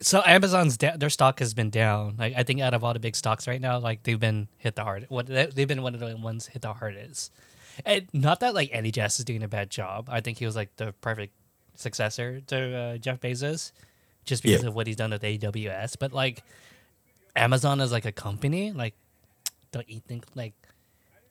[0.00, 2.14] so Amazon's da- their stock has been down.
[2.16, 4.76] Like I think out of all the big stocks right now, like they've been hit
[4.76, 5.10] the hardest.
[5.10, 7.32] What they- they've been one of the ones hit the hardest.
[7.84, 10.08] And not that like Andy Jassy is doing a bad job.
[10.08, 11.32] I think he was like the perfect
[11.74, 13.72] successor to uh, Jeff Bezos,
[14.28, 14.68] just because Yeah.
[14.68, 15.96] of what he's done with AWS.
[15.98, 16.42] But like
[17.34, 18.94] Amazon as like a company, like
[19.72, 20.54] don't you think like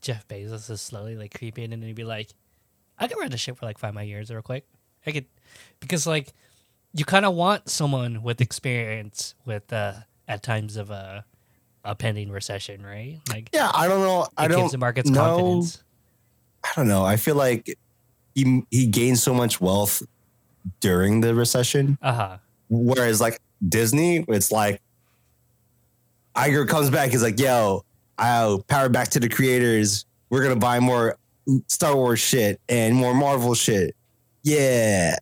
[0.01, 2.29] Jeff Bezos is slowly like creeping in and he'd be like,
[2.99, 4.65] I could run the ship for like five more years real quick.
[5.05, 5.25] I could
[5.79, 6.33] because like
[6.93, 9.93] you kind of want someone with experience with uh
[10.27, 11.23] at times of a
[11.85, 13.19] a pending recession, right?
[13.29, 14.27] Like Yeah, I don't know.
[14.37, 15.19] I don't the markets know.
[15.21, 15.83] confidence.
[16.63, 17.05] I don't know.
[17.05, 17.77] I feel like
[18.35, 20.03] he he gained so much wealth
[20.81, 22.37] during the recession, Uh huh.
[22.69, 24.81] Whereas like Disney, it's like
[26.35, 27.09] Iger comes back.
[27.09, 27.83] He's like, "Yo,
[28.17, 30.05] I'll power back to the creators.
[30.29, 31.17] We're gonna buy more
[31.67, 33.95] Star Wars shit and more Marvel shit.
[34.43, 35.15] Yeah,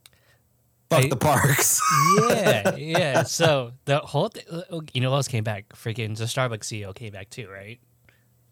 [0.89, 1.79] fuck I- the parks.
[2.29, 3.23] yeah, yeah.
[3.23, 5.69] So the whole, th- uh, you know, what else came back?
[5.69, 7.79] Freaking the Starbucks CEO came back too, right?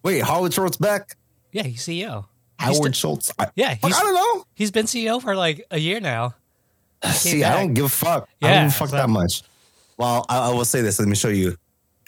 [0.03, 1.15] Wait, Howard Schultz back?
[1.51, 2.25] Yeah, he's CEO.
[2.59, 3.31] He's Howard st- Schultz?
[3.39, 4.45] I, Yeah, he's I don't know.
[4.55, 6.35] he's been CEO for like a year now.
[7.11, 8.29] See, I don't give a fuck.
[8.41, 9.43] I don't give a fuck so- that much.
[9.97, 10.99] Well, I, I will say this.
[10.99, 11.55] Let me show you.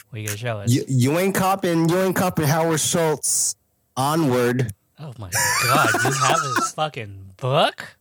[0.10, 0.72] What are you gonna show us?
[0.72, 1.88] You, you ain't copping.
[1.90, 3.56] You ain't copping Howard Schultz.
[3.98, 4.74] Onward.
[5.00, 5.30] Oh my
[5.64, 7.96] god, you have his fucking book?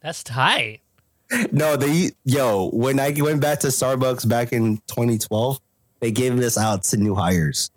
[0.00, 0.80] That's tight.
[1.52, 2.70] No, they yo.
[2.70, 5.60] When I went back to Starbucks back in 2012,
[6.00, 7.70] they gave this out to new hires.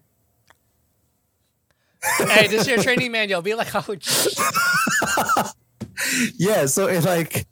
[2.18, 3.42] hey, this is your training manual.
[3.42, 4.04] Be like oh, Howard.
[6.36, 7.46] Yeah, so it's like,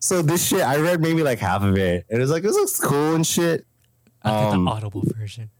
[0.00, 0.60] so this shit.
[0.62, 3.26] I read maybe like half of it, and it was like this looks cool and
[3.26, 3.66] shit.
[4.22, 5.50] I Um, the audible version.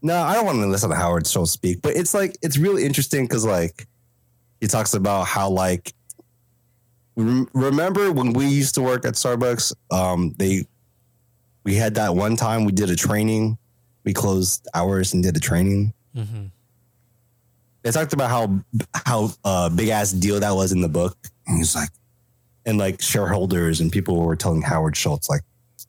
[0.00, 2.84] No, I don't want to listen to Howard Schultz speak, but it's like it's really
[2.84, 3.86] interesting because like
[4.60, 5.92] he talks about how like
[7.16, 10.64] rem- remember when we used to work at Starbucks, um, they
[11.64, 13.58] we had that one time we did a training,
[14.04, 15.92] we closed hours and did a training.
[16.16, 16.46] hmm
[17.82, 18.60] They talked about how
[19.06, 21.16] how uh, big ass deal that was in the book,
[21.46, 21.90] and he's like,
[22.64, 25.42] and like shareholders and people were telling Howard Schultz like,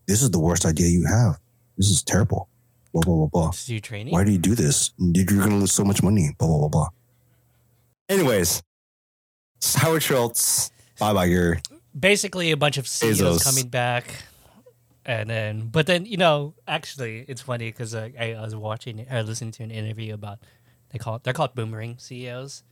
[0.08, 1.40] this is the worst idea you have.
[1.78, 2.50] This is terrible.
[2.94, 3.52] Blah blah blah blah.
[3.52, 4.14] To do training.
[4.14, 4.92] Why do you do this?
[4.98, 6.36] You're going to lose so much money.
[6.38, 6.90] Blah, blah, blah, blah.
[8.10, 8.62] Anyways,
[9.76, 11.60] Howard Schultz, Bob Iger.
[11.98, 13.44] Basically, a bunch of CEOs Bezos.
[13.44, 14.06] coming back,
[15.06, 19.06] and then, but then you know, actually, it's funny because uh, I, I was watching
[19.10, 20.40] or listening to an interview about
[20.90, 22.64] they call they're called boomerang CEOs,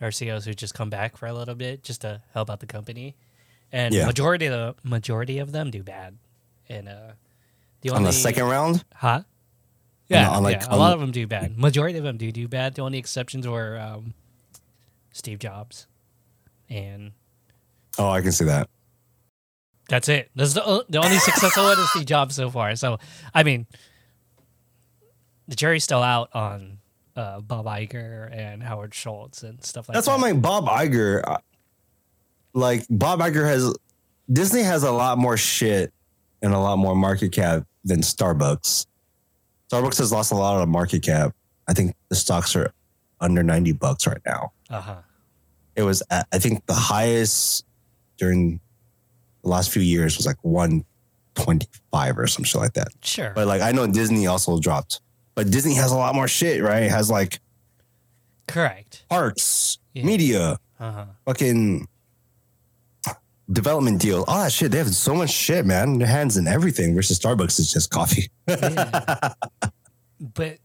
[0.00, 2.66] or CEOs who just come back for a little bit just to help out the
[2.66, 3.16] company,
[3.76, 4.06] and Yeah.
[4.06, 6.16] majority of the majority of them do bad,
[6.68, 7.12] and uh,
[7.82, 9.22] the On the second round, Huh?
[10.08, 11.58] Yeah, on, like, yeah, a lot of them do bad.
[11.58, 12.74] Majority of them do do bad.
[12.74, 14.14] The only exceptions were um,
[15.12, 15.88] Steve Jobs,
[16.70, 17.10] and
[17.98, 18.68] oh, I can see that.
[19.88, 20.30] that's it.
[20.36, 22.76] That's the the only successful one is Steve Jobs so far.
[22.76, 22.98] So
[23.34, 23.66] I mean,
[25.48, 26.78] the jury's still out on
[27.16, 30.12] uh, Bob Iger and Howard Schultz and stuff like That's that.
[30.12, 31.40] That's why I'm like, Bob Iger,
[32.56, 33.72] like, Bob Iger has,
[34.32, 35.92] Disney has a lot more shit
[36.42, 38.86] and a lot more market cap than Starbucks.
[39.70, 41.34] Starbucks has lost a lot of market cap.
[41.68, 42.72] I think the stocks are
[43.20, 44.52] under 90 bucks right now.
[44.70, 44.96] Uh huh.
[45.76, 47.64] it was at- I think the highest
[48.16, 48.58] during
[49.42, 52.88] the last few years was like 125 or some shit like that.
[53.02, 53.32] Sure.
[53.34, 55.00] But like I know Disney also dropped.
[55.34, 56.84] But Disney has a lot more shit, right?
[56.84, 57.40] It has like
[58.48, 59.04] Correct.
[59.08, 60.04] parks, Yeah.
[60.04, 61.04] media, Uh huh.
[61.26, 61.86] fucking
[63.50, 64.24] development deal.
[64.26, 64.72] All that shit.
[64.72, 65.98] They have so much shit, man.
[65.98, 68.30] Their hands in everything versus Starbucks is just coffee.
[68.48, 69.34] Yeah.
[70.20, 70.58] but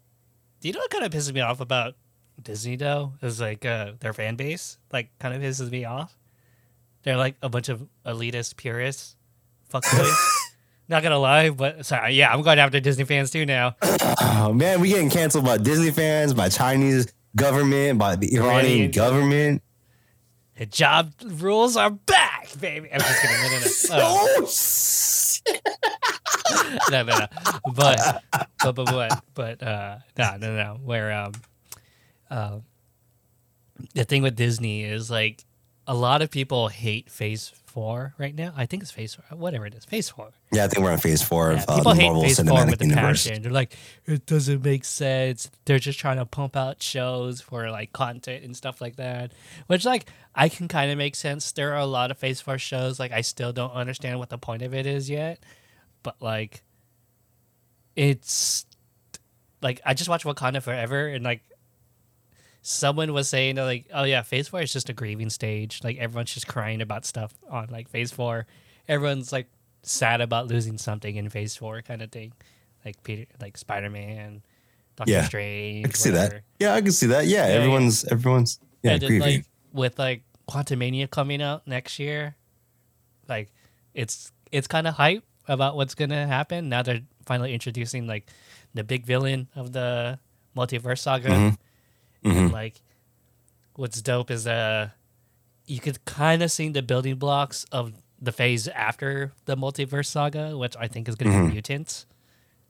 [0.59, 1.95] do you know what kind of pisses me off about
[2.41, 3.13] Disney though?
[3.21, 6.17] Is like uh, their fan base like kind of pisses me off.
[7.03, 9.15] They're like a bunch of elitist purists,
[9.71, 10.15] fuckboys.
[10.87, 13.75] Not gonna lie, but sorry, yeah, I'm going after Disney fans too now.
[14.21, 18.91] oh man, we getting canceled by Disney fans, by Chinese government, by the Iranian Iranian
[18.91, 19.63] government.
[20.61, 22.87] Hijab rules are back, baby.
[22.93, 23.37] I'm just kidding.
[23.37, 24.37] No, no, no.
[24.39, 25.59] Oh, shit.
[26.91, 27.27] no, no, no.
[27.73, 28.23] But,
[28.63, 30.77] but, but, but, but, uh, no, no, no.
[30.83, 31.31] Where, um,
[32.29, 32.59] uh,
[33.95, 35.43] the thing with Disney is like
[35.87, 38.53] a lot of people hate Phase Four right now.
[38.55, 40.29] I think it's Phase Four, whatever it is, Phase Four.
[40.51, 42.35] Yeah, I think we're on phase four Yeah, of uh, people the hate Marvel Phase
[42.37, 43.27] Four Cinematic with a Universe.
[43.27, 43.41] passion.
[43.43, 45.49] They're like, it doesn't make sense.
[45.65, 49.31] They're just trying to pump out shows for like content and stuff like that.
[49.67, 50.05] Which like
[50.35, 51.51] I can kind of make sense.
[51.53, 54.37] There are a lot of Phase Four shows like I still don't understand what the
[54.37, 55.39] point of it is yet,
[56.03, 56.63] but like,
[57.95, 58.65] it's
[59.61, 61.41] like I just watched Wakanda Forever and like.
[62.63, 65.81] Someone was saying that, like, oh yeah, Phase Four is just a grieving stage.
[65.83, 68.45] Like everyone's just crying about stuff on like Phase Four.
[68.87, 69.47] Everyone's like
[69.83, 72.33] sad about losing something in Phase Four, kind of thing,
[72.85, 74.43] like Peter, like Spider Man,
[74.95, 75.85] Doctor Yeah, Strange.
[75.85, 76.41] I can see that.
[76.59, 77.25] Yeah, I can see that.
[77.25, 77.59] Yeah, Yeah, yeah.
[77.59, 79.27] everyone's everyone's yeah, and then, grieving.
[79.37, 82.35] like with like Quantumania coming out next year,
[83.27, 83.51] like
[83.93, 86.69] it's it's kind of hype about what's gonna happen.
[86.69, 88.29] Now they're finally introducing like
[88.73, 90.19] the big villain of the
[90.55, 91.29] multiverse saga.
[91.29, 91.55] Mm-hmm.
[92.23, 92.37] Mhm.
[92.37, 92.81] And like,
[93.75, 94.89] what's dope is uh,
[95.65, 100.57] you could kind of see the building blocks of the phase after the multiverse saga,
[100.57, 101.47] which I think is gonna Mhm.
[101.47, 102.05] be mutants.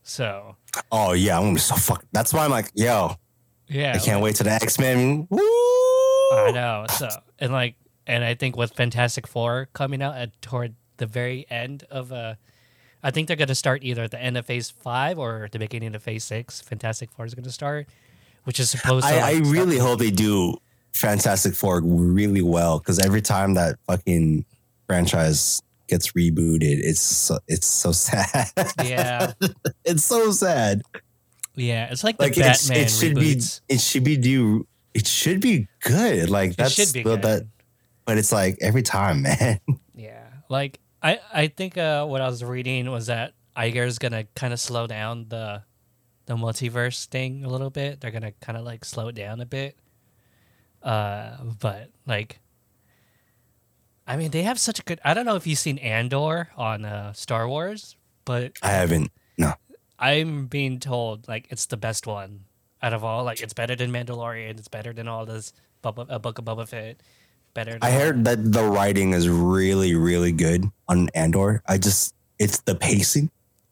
[0.03, 0.55] So
[0.91, 2.05] oh yeah, I'm gonna be so fuck.
[2.11, 3.15] That's why I'm like, yo,
[3.67, 5.27] yeah, I can't wait to the X Men.
[5.29, 5.39] Woo!
[5.39, 6.85] I know.
[6.89, 7.75] So and like
[8.07, 12.35] and I think with Fantastic Four coming out at toward the very end of uh
[13.03, 15.93] I think they're gonna start either at the end of phase five or the beginning
[15.95, 16.61] of phase six.
[16.61, 17.87] Fantastic Four is gonna start.
[18.43, 20.55] Which is supposed to I, I like, start- really hope they do
[20.93, 24.45] Fantastic Four really well because every time that fucking
[24.87, 28.51] franchise gets rebooted, it's so, it's so sad.
[28.83, 29.33] Yeah.
[29.85, 30.81] it's so sad.
[31.55, 31.89] Yeah.
[31.91, 33.61] It's like the Like it's, Batman it should reboots.
[33.67, 36.29] be it should be do it should be good.
[36.29, 37.21] Like that's it should be the- good.
[37.23, 37.43] that,
[38.05, 39.59] but it's like every time, man.
[39.95, 40.27] Yeah.
[40.49, 44.87] Like I I think uh what I was reading was that Iger's gonna kinda slow
[44.87, 45.63] down the
[46.31, 47.99] the multiverse thing a little bit.
[47.99, 49.77] They're gonna kinda like slow it down a bit.
[50.81, 52.39] Uh but like
[54.07, 56.85] I mean they have such a good I don't know if you've seen Andor on
[56.85, 59.11] uh Star Wars, but I haven't.
[59.37, 59.53] No,
[59.99, 62.45] I'm being told like it's the best one
[62.81, 63.23] out of all.
[63.25, 65.53] Like it's better than Mandalorian, it's better than all this
[65.83, 67.01] Bubba, uh, Book of Boba Fett.
[67.53, 71.61] Better than I heard that the writing is really really good on Andor.
[71.67, 73.29] I just it's the pacing.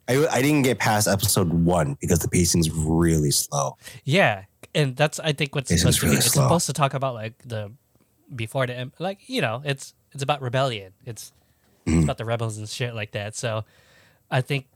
[0.10, 3.78] I I didn't get past episode one because the pacing's really slow.
[4.03, 4.43] Yeah,
[4.76, 6.07] and that's I think what's supposed just to be.
[6.10, 7.72] really It's supposed to talk about like the
[8.36, 10.93] before the like you know it's it's about rebellion.
[11.05, 11.32] It's
[11.88, 11.99] Mm-hmm.
[11.99, 13.36] it's about the rebels and shit like that.
[13.36, 13.64] So
[14.30, 14.68] I think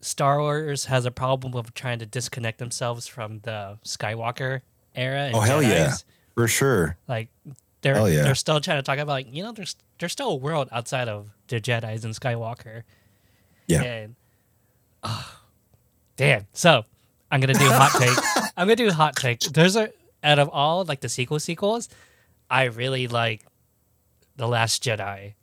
[0.00, 4.60] Star Wars has a problem with trying to disconnect themselves from the Skywalker
[4.94, 5.20] era.
[5.26, 5.94] And Oh, hell yeah.
[6.34, 6.98] For sure.
[7.08, 7.28] Like
[7.80, 8.22] they're yeah.
[8.24, 11.08] they're still trying to talk about like you know there's there's still a world outside
[11.08, 12.82] of the Jedi's and Skywalker.
[13.66, 13.82] Yeah.
[13.82, 14.14] And
[15.02, 15.38] oh,
[16.16, 16.46] damn.
[16.52, 16.84] So
[17.30, 18.16] I'm gonna do hot take.
[18.56, 19.40] I'm gonna do hot take.
[19.40, 19.90] There's a
[20.22, 21.88] out of all like the sequel sequels,
[22.50, 23.44] I really like
[24.36, 25.34] the Last Jedi.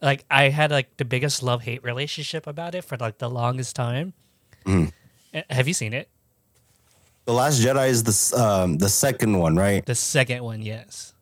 [0.00, 3.74] Like I had like the biggest love hate relationship about it for like the longest
[3.74, 4.12] time.
[4.66, 4.86] Uh,
[5.50, 6.08] Have you seen it?
[7.24, 9.84] The Last Jedi is the um the second one, right?
[9.84, 11.14] The second one, yes,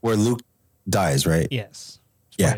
[0.00, 0.40] Where Luke
[0.88, 1.48] dies, right?
[1.50, 2.00] yes.
[2.36, 2.54] Yeah.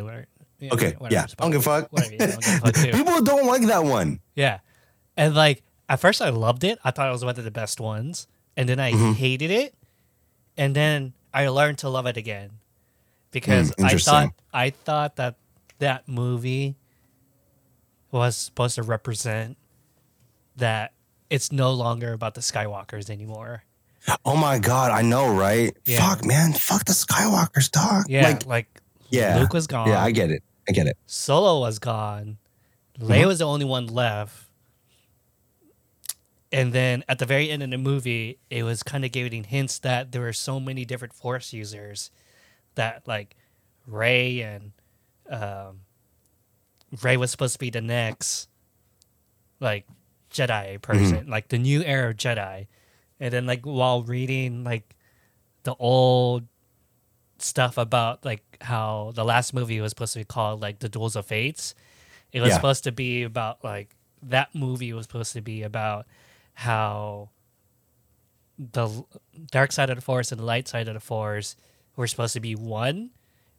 [0.58, 1.26] Yeah, Okay, whatever, yeah.
[1.38, 1.92] I don't give a fuck.
[1.92, 2.92] Whatever, yeah, don't give a fuck too.
[2.92, 4.20] People don't like that one.
[4.34, 4.58] Yeah.
[5.16, 6.78] And like at first I loved it.
[6.84, 8.26] I thought it was one of the best ones.
[8.56, 9.12] And then I Mm-hmm.
[9.12, 9.74] hated it.
[10.56, 12.50] And then I learned to love it again.
[13.30, 15.34] Because Mm, I thought I thought that
[15.78, 16.76] that movie
[18.10, 19.56] was supposed to represent
[20.56, 20.92] that
[21.28, 23.64] it's no longer about the Skywalkers anymore.
[24.24, 25.76] Oh my god, I know, right?
[25.84, 25.98] Yeah.
[26.08, 26.52] Fuck, man.
[26.52, 28.04] Fuck the Skywalkers, dog.
[28.08, 28.22] Yeah.
[28.22, 28.80] Like, Like,
[29.10, 29.38] yeah.
[29.38, 29.88] Luke was gone.
[29.88, 30.42] Yeah, I get it.
[30.68, 30.96] I get it.
[31.06, 32.38] Solo was gone.
[32.98, 33.12] Mm-hmm.
[33.12, 34.44] Leia was the only one left.
[36.52, 39.78] And then at the very end of the movie, it was kind of giving hints
[39.80, 42.10] that there were so many different Force users
[42.76, 43.36] that, like,
[43.86, 44.72] Rey and
[45.28, 45.80] um,
[47.02, 48.48] Rey was supposed to be the next,
[49.60, 49.86] like,
[50.32, 52.66] Jedi person, like the new era of Jedi.
[53.18, 54.94] And then, like, while reading, like,
[55.64, 56.44] the old
[57.38, 61.16] stuff about like how the last movie was supposed to be called like the Duels
[61.16, 61.74] of Fates.
[62.32, 62.56] It was Yeah.
[62.56, 66.06] supposed to be about like that movie was supposed to be about
[66.54, 67.30] how
[68.58, 69.04] the
[69.50, 71.56] dark side of the force and the light side of the force
[71.96, 73.10] were supposed to be one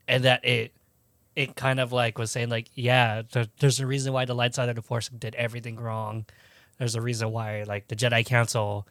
[0.08, 0.74] and that it
[1.36, 4.56] it kind of like was saying like yeah there, there's a reason why the light
[4.56, 6.26] side of the force did everything wrong
[6.80, 8.88] there's a reason why like the jedi council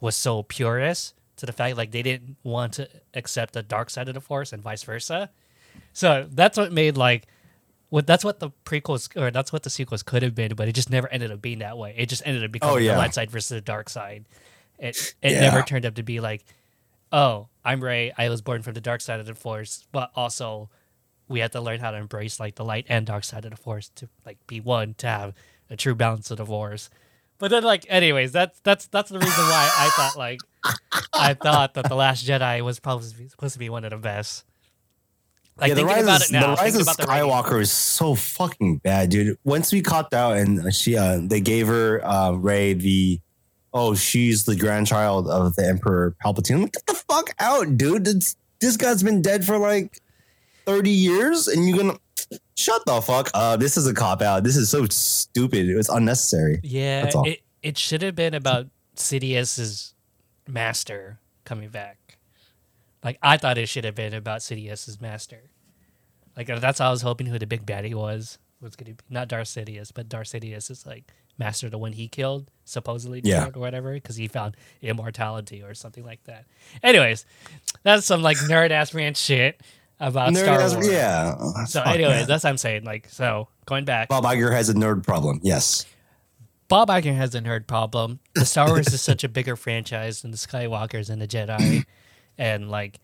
[0.00, 4.08] was so purist to the fact like they didn't want to accept the dark side
[4.08, 5.30] of the force and vice versa.
[5.92, 7.26] So that's what made like
[7.88, 10.72] what that's what the prequels or that's what the sequels could have been, but it
[10.72, 11.94] just never ended up being that way.
[11.96, 12.92] It just ended up oh, becoming Oh, yeah.
[12.92, 14.26] the light side versus the dark side.
[14.78, 15.40] It it Yeah.
[15.40, 16.44] never turned up to be like,
[17.12, 18.12] oh, I'm Rey.
[18.16, 20.70] I was born from the dark side of the force, but also
[21.28, 23.56] we have to learn how to embrace like the light and dark side of the
[23.56, 25.34] force to like be one to have
[25.68, 26.90] a true balance of the force.
[27.38, 30.40] But then like anyways, that's that's that's the reason why I thought like
[31.14, 34.44] I thought that the Last Jedi was probably supposed to be one of the best.
[35.60, 36.86] Like yeah, the rise, about of, it now, the rise of.
[36.86, 39.36] Skywalker is so fucking bad, dude.
[39.44, 43.20] Once we copped out and she, uh, they gave her uh, Rey the,
[43.74, 46.54] oh, she's the grandchild of the Emperor Palpatine.
[46.54, 48.04] I'm like, get the fuck out, dude.
[48.04, 50.00] This, this guy's been dead for like
[50.66, 51.98] thirty years, and you're gonna
[52.56, 53.60] shut the fuck up.
[53.60, 54.44] This is a cop out.
[54.44, 55.68] This is so stupid.
[55.68, 56.60] It was unnecessary.
[56.62, 59.94] Yeah, it it should have been about Sidious's
[60.46, 61.98] master coming back.
[63.02, 65.50] Like I thought it should have been about Sidious's master.
[66.36, 69.02] Like uh, that's how I was hoping who the big baddie was was going to
[69.02, 71.04] be not Darth Sidious, but Darth Sidious is like
[71.38, 73.48] master the one he killed supposedly Yeah.
[73.54, 76.44] or whatever because he found immortality or something like that.
[76.82, 77.24] Anyways,
[77.82, 79.60] that's some like nerd ass rant shit
[79.98, 80.88] about Nerd Star has- Wars.
[80.88, 81.36] yeah.
[81.66, 82.28] So, Fuck anyways, that.
[82.28, 82.84] that's what I'm saying.
[82.84, 85.40] Like, so going back, Bob Iger has a nerd problem.
[85.42, 85.86] Yes.
[86.68, 88.20] Bob Iger has a nerd problem.
[88.34, 91.84] The Star Wars is such a bigger franchise than the Skywalkers and the Jedi,
[92.40, 92.98] and like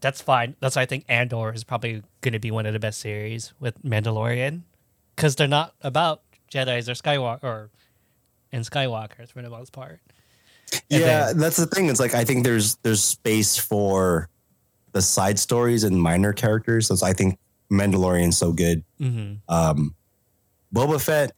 [0.00, 0.56] that's fine.
[0.60, 3.52] That's why I think Andor is probably going to be one of the best series
[3.60, 4.62] with Mandalorian,
[5.14, 6.22] because they're not about
[6.52, 7.70] Jedi's or Skywalker or
[8.50, 10.00] and Skywalkers for the most part.
[10.90, 11.88] And yeah, then- that's the thing.
[11.88, 14.28] It's like I think there's there's space for
[14.92, 16.88] the side stories and minor characters.
[16.88, 17.38] That's I think
[17.70, 18.82] Mandalorian's so good.
[19.00, 19.34] Mm-hmm.
[19.54, 19.94] Um,
[20.74, 21.32] Boba Fett.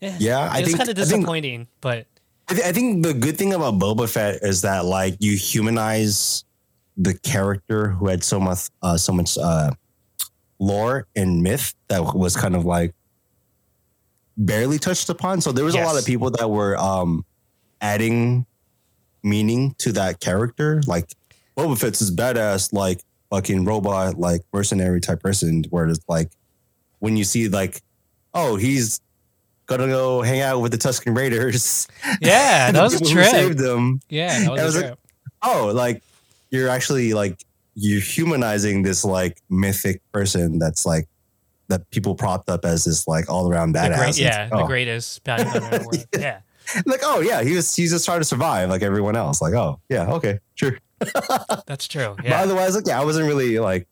[0.00, 2.06] Yeah, Yeah, I think kind of I think disappointing, but
[2.48, 6.44] I, th- I think the good thing about Boba Fett is that like you humanize
[6.96, 9.70] the character who had so much uh, so much uh,
[10.58, 12.94] lore and myth that was kind of like
[14.36, 15.40] barely touched upon.
[15.40, 17.24] So there was a lot of people that were um,
[17.80, 18.46] adding
[19.22, 20.82] meaning to that character.
[20.86, 21.08] Like
[21.56, 25.64] Boba Fett's this badass like fucking robot like mercenary type person.
[25.70, 26.30] Where it's like
[26.98, 27.82] when you see like
[28.34, 29.00] oh he's
[29.66, 31.88] gonna go hang out with the Tusken Raiders.
[32.20, 33.26] yeah, that was a trip.
[33.26, 34.00] Saved them.
[34.08, 34.98] Yeah, that was, was like-
[35.42, 36.02] Oh, like
[36.50, 37.38] you're actually like
[37.74, 41.06] you're humanizing this like mythic person that's like
[41.68, 43.96] that people propped up as this like all around The badass.
[43.96, 44.66] great, It's- yeah, the oh.
[44.66, 46.06] greatest bounty hunter in the world.
[46.18, 46.40] Yeah.
[46.86, 49.42] Like oh yeah, he was he's just trying to survive like everyone else.
[49.42, 50.78] Like oh yeah okay sure.
[51.66, 52.14] That's true.
[52.16, 52.40] But Yeah.
[52.40, 53.86] otherwise, like yeah, I wasn't really like.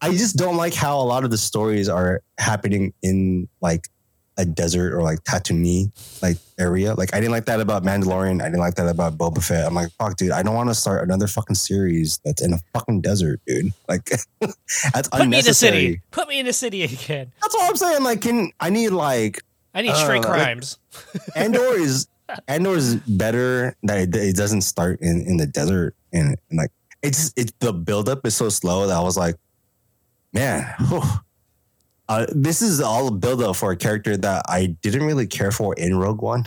[0.00, 3.88] I just don't like how a lot of the stories are happening in like
[4.40, 5.90] a desert or like Tatooine
[6.22, 6.94] like area.
[6.94, 8.40] Like I didn't like that about Mandalorian.
[8.42, 9.66] I didn't like that about Boba Fett.
[9.66, 12.58] I'm like, fuck, dude, I don't want to start another fucking series that's in a
[12.74, 13.72] fucking desert, dude.
[13.88, 14.04] Like
[14.92, 16.00] that's Put me in the city.
[16.10, 17.30] Put me in the city again.
[17.42, 18.02] That's all I'm saying.
[18.02, 19.42] Like, can I need like
[19.74, 20.78] I need Uh, straight like- crimes.
[21.36, 22.08] Andor is
[22.48, 26.70] Andor is better that it, it doesn't start in, in the desert and, and like
[27.02, 29.36] it's it the buildup is so slow that I was like,
[30.32, 31.02] man, whew.
[32.10, 35.74] Uh, this is all a buildup for a character that I didn't really care for
[35.74, 36.44] in Rogue One.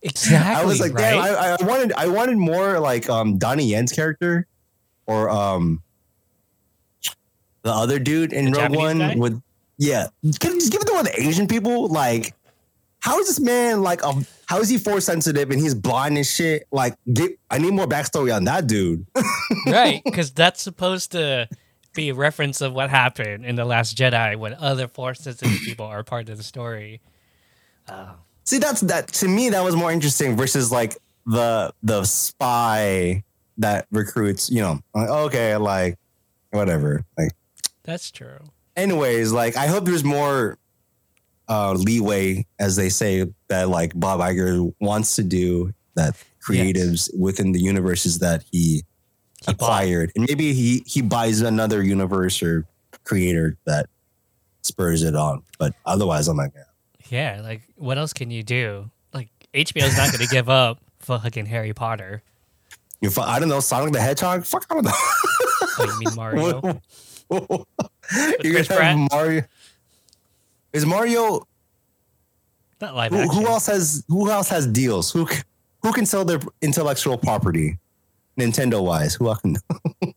[0.00, 0.36] Exactly.
[0.54, 1.10] I was like, right?
[1.10, 4.46] damn, I, I wanted I wanted more like um Donnie Yen's character
[5.06, 5.82] or um
[7.62, 9.14] the other dude in The Rogue Japanese One guy?
[9.16, 9.42] with
[9.76, 10.06] yeah.
[10.38, 11.88] Can just give it to one of the Asian people?
[11.88, 12.32] Like,
[13.00, 16.24] how is this man like um how is he force sensitive and he's blind and
[16.24, 16.68] shit?
[16.70, 19.04] Like, get I need more backstory on that dude.
[19.66, 21.48] right, because that's supposed to
[21.96, 25.86] be a reference of what happened in the Last Jedi when other force sensitive people
[25.86, 27.00] are part of the story.
[27.88, 33.24] Oh, See, that's that to me that was more interesting versus like the the spy
[33.58, 35.98] that recruits, you know, like, okay, like
[36.50, 37.04] whatever.
[37.18, 37.32] Like
[37.82, 38.38] that's true.
[38.76, 40.58] anyways, like I hope there's more
[41.48, 46.14] uh, leeway, as they say, that like Bob Iger wants to do that
[46.46, 48.82] creatives within the universes that he,
[49.44, 49.66] He bought.
[49.82, 52.64] acquired, and maybe he he buys another universe or
[53.04, 53.86] creator that
[54.62, 55.42] spurs it on.
[55.58, 56.62] But otherwise, I'm like, yeah.
[57.36, 58.90] Yeah, like what else can you do?
[59.12, 62.22] Like HBO's not going to give up fucking Harry Potter.
[63.00, 64.44] you fu- I don't know, Sonic the Hedgehog.
[64.44, 64.90] Fuck, I don't know.
[65.78, 66.80] Oh, you mean Mario?
[68.42, 69.42] You're Chris gonna have Mario.
[70.72, 71.46] Is Mario?
[72.80, 73.34] Not live Who, action.
[73.42, 75.10] who else has who else has deals?
[75.12, 75.26] Who
[75.82, 77.78] who can sell their intellectual property,
[78.38, 79.14] Nintendo wise?
[79.14, 79.56] Who else can?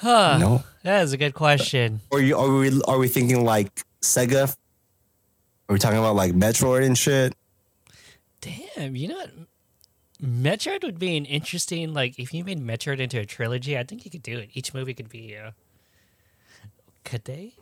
[0.00, 0.62] Huh, No.
[0.84, 2.00] That is a good question.
[2.10, 4.48] Or you are we are we thinking like Sega?
[5.68, 7.34] Are we talking about like Metroid and shit?
[8.40, 9.30] Damn, you know what?
[10.22, 13.76] Metroid would be an interesting like if you made Metroid into a trilogy.
[13.76, 14.50] I think you could do it.
[14.54, 15.36] Each movie could be.
[15.36, 15.50] Uh,
[17.04, 17.54] could they?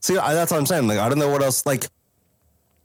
[0.00, 0.86] See, I, that's what I'm saying.
[0.88, 1.66] Like, I don't know what else.
[1.66, 1.86] Like,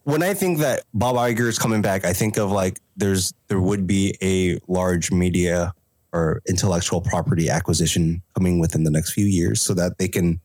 [0.03, 3.59] when I think that Bob Iger is coming back, I think of like there's there
[3.61, 5.73] would be a large media
[6.11, 10.39] or intellectual property acquisition coming within the next few years, so that they can.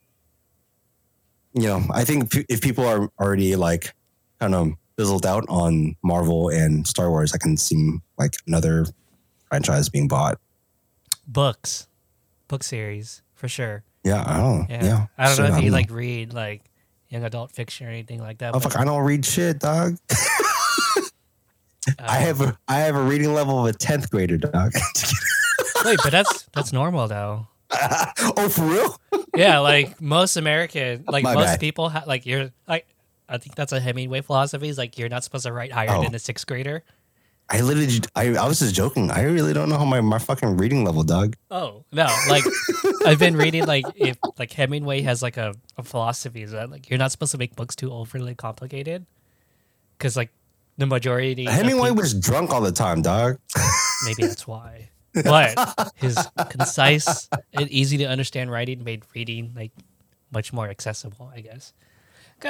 [1.55, 3.93] You know, I think if people are already like
[4.39, 8.87] kind of fizzled out on Marvel and Star Wars, I can see like another
[9.49, 10.39] franchise being bought.
[11.27, 11.89] Books,
[12.47, 13.83] book series for sure.
[14.05, 14.71] Yeah, I don't.
[14.71, 16.63] Yeah, Yeah, I don't So, know if you like read like
[17.09, 18.55] young adult fiction or anything like that.
[18.55, 18.77] Oh fuck!
[18.77, 19.97] I don't read shit, dog.
[20.11, 20.17] uh,
[21.99, 24.73] I have a I have a reading level of a tenth grader, dog.
[25.85, 27.47] wait, but that's that's normal though.
[28.37, 29.01] oh, for real?
[29.37, 31.61] Yeah, like most American, like My most bad.
[31.61, 32.87] people, ha- like you're like.
[33.31, 34.71] I think that's a Hemingway philosophy.
[34.71, 36.03] Is like you're not supposed to write higher Oh.
[36.03, 36.83] than a sixth grader.
[37.51, 39.11] I literally, I, I was just joking.
[39.11, 41.35] I really don't know how my, my fucking reading level, dog.
[41.51, 42.07] Oh no!
[42.29, 42.45] Like
[43.07, 46.91] I've been reading like if like Hemingway has like a, a philosophy is that like
[46.91, 49.07] you're not supposed to make books too overly complicated
[49.97, 50.31] because like
[50.77, 53.39] the majority Hemingway peop- was drunk all the time, dog.
[54.05, 54.91] maybe that's why.
[55.25, 56.17] But his
[56.51, 59.73] concise and easy to understand writing made reading like
[60.31, 61.33] much more accessible.
[61.35, 61.73] I guess.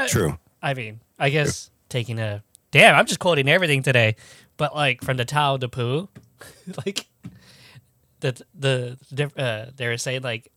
[0.09, 0.39] True.
[0.61, 2.43] I mean, I guess taking a
[2.73, 2.95] damn.
[2.97, 4.17] I'm just quoting everything today,
[4.59, 6.09] but like from the Tao de Pooh,
[6.87, 7.07] like
[8.21, 10.53] the the uh, they were saying like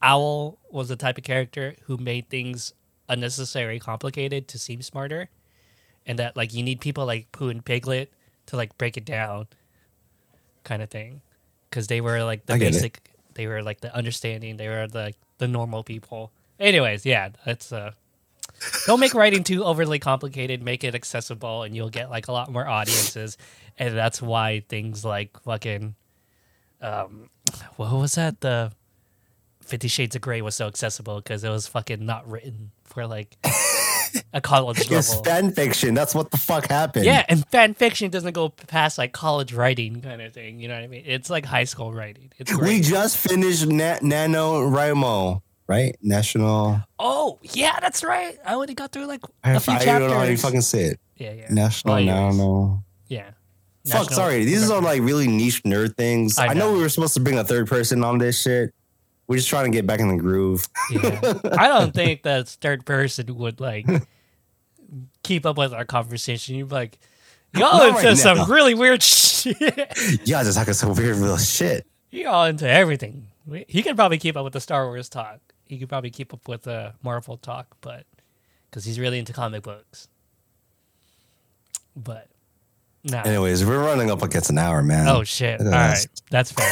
[0.00, 2.72] Owl was the type of character who made things
[3.08, 5.28] unnecessarily complicated to seem smarter,
[6.06, 8.10] and that like you need people like Pooh and Piglet
[8.46, 9.48] to like break it down,
[10.62, 11.20] kind of thing,
[11.68, 12.72] because they were like the get it.
[12.72, 13.10] basic.
[13.34, 14.56] They were like the understanding.
[14.56, 16.30] They were the the normal people.
[16.60, 17.92] Anyways, yeah, that's uh
[18.86, 20.62] don't make writing too overly complicated.
[20.62, 23.36] Make it accessible, and you'll get like a lot more audiences.
[23.78, 25.94] And that's why things like fucking,
[26.80, 27.28] um,
[27.76, 28.40] what was that?
[28.40, 28.72] The
[29.60, 33.36] Fifty Shades of Grey was so accessible because it was fucking not written for like
[34.32, 34.98] a college level.
[34.98, 35.94] It's fan fiction.
[35.94, 37.04] That's what the fuck happened.
[37.06, 40.60] yeah, and fan fiction doesn't go past like college writing kind of thing.
[40.60, 41.02] You know what I mean?
[41.06, 42.30] It's like high school writing.
[42.38, 45.96] It's We just finished Na- NaNoWriMo, right?
[46.02, 46.80] National.
[46.98, 48.38] oh yeah, that's right.
[48.44, 50.84] I only got through like I, a few I don't know how you fucking say
[50.84, 51.00] it.
[51.16, 51.46] yeah, yeah.
[51.50, 52.34] National yes.
[52.34, 52.84] Nano.
[53.08, 53.30] Yeah.
[53.86, 54.44] Fuck, sorry.
[54.46, 56.38] These are like really niche nerd things.
[56.38, 56.68] I I know.
[56.70, 56.72] know.
[56.72, 58.74] we were supposed to bring a third person on this shit.
[59.26, 60.66] We're just trying to get back in the groove.
[60.90, 61.20] Yeah.
[61.58, 63.86] I don't think that third person would like
[65.22, 66.54] keep up with our conversation.
[66.56, 66.98] You'd be like,
[67.54, 68.46] y'all Not into right some now.
[68.46, 69.56] really weird shit.
[70.24, 71.86] Yeah, just talking some weird little shit.
[72.10, 73.28] y'all into everything.
[73.68, 75.40] He could probably keep up with the Star Wars talk.
[75.66, 78.04] He could probably keep up with the Marvel talk, but
[78.70, 80.08] because he's really into comic books.
[81.96, 82.28] But
[83.04, 83.20] no.
[83.20, 85.08] Anyways, we're running up against an hour, man.
[85.08, 85.60] oh shit!
[85.60, 85.74] All us.
[85.74, 86.66] right, that's fair.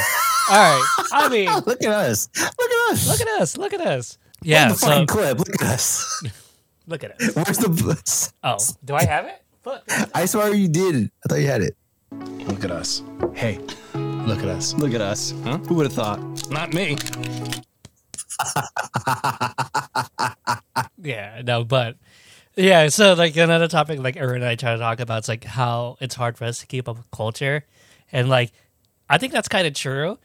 [0.50, 1.06] All right.
[1.12, 2.28] I mean, Look at us.
[2.36, 3.08] Look at us.
[3.08, 3.56] look at us.
[3.56, 4.18] Look at us.
[4.42, 4.68] Yeah.
[4.70, 5.38] the So fucking clip.
[5.38, 6.22] Look at us.
[6.86, 7.34] look at us.
[7.36, 7.68] Where's the?
[7.68, 8.32] Bus?
[8.42, 9.40] Oh, do I have it?
[9.62, 9.84] Fuck.
[10.14, 11.10] I swear you did.
[11.24, 11.76] I thought you had it.
[12.10, 13.02] Look at us.
[13.34, 13.58] Hey,
[13.94, 14.74] look at us.
[14.74, 15.32] Look at us.
[15.44, 15.58] Huh?
[15.58, 16.50] Who would have thought?
[16.50, 16.96] Not me.
[21.04, 21.96] Yeah, no, but
[22.56, 25.42] yeah, so like another topic like Aaron and I try to talk about is like
[25.44, 27.64] how it's hard for us to keep up with culture.
[28.12, 28.52] And like
[29.10, 30.18] I think that's kind of true.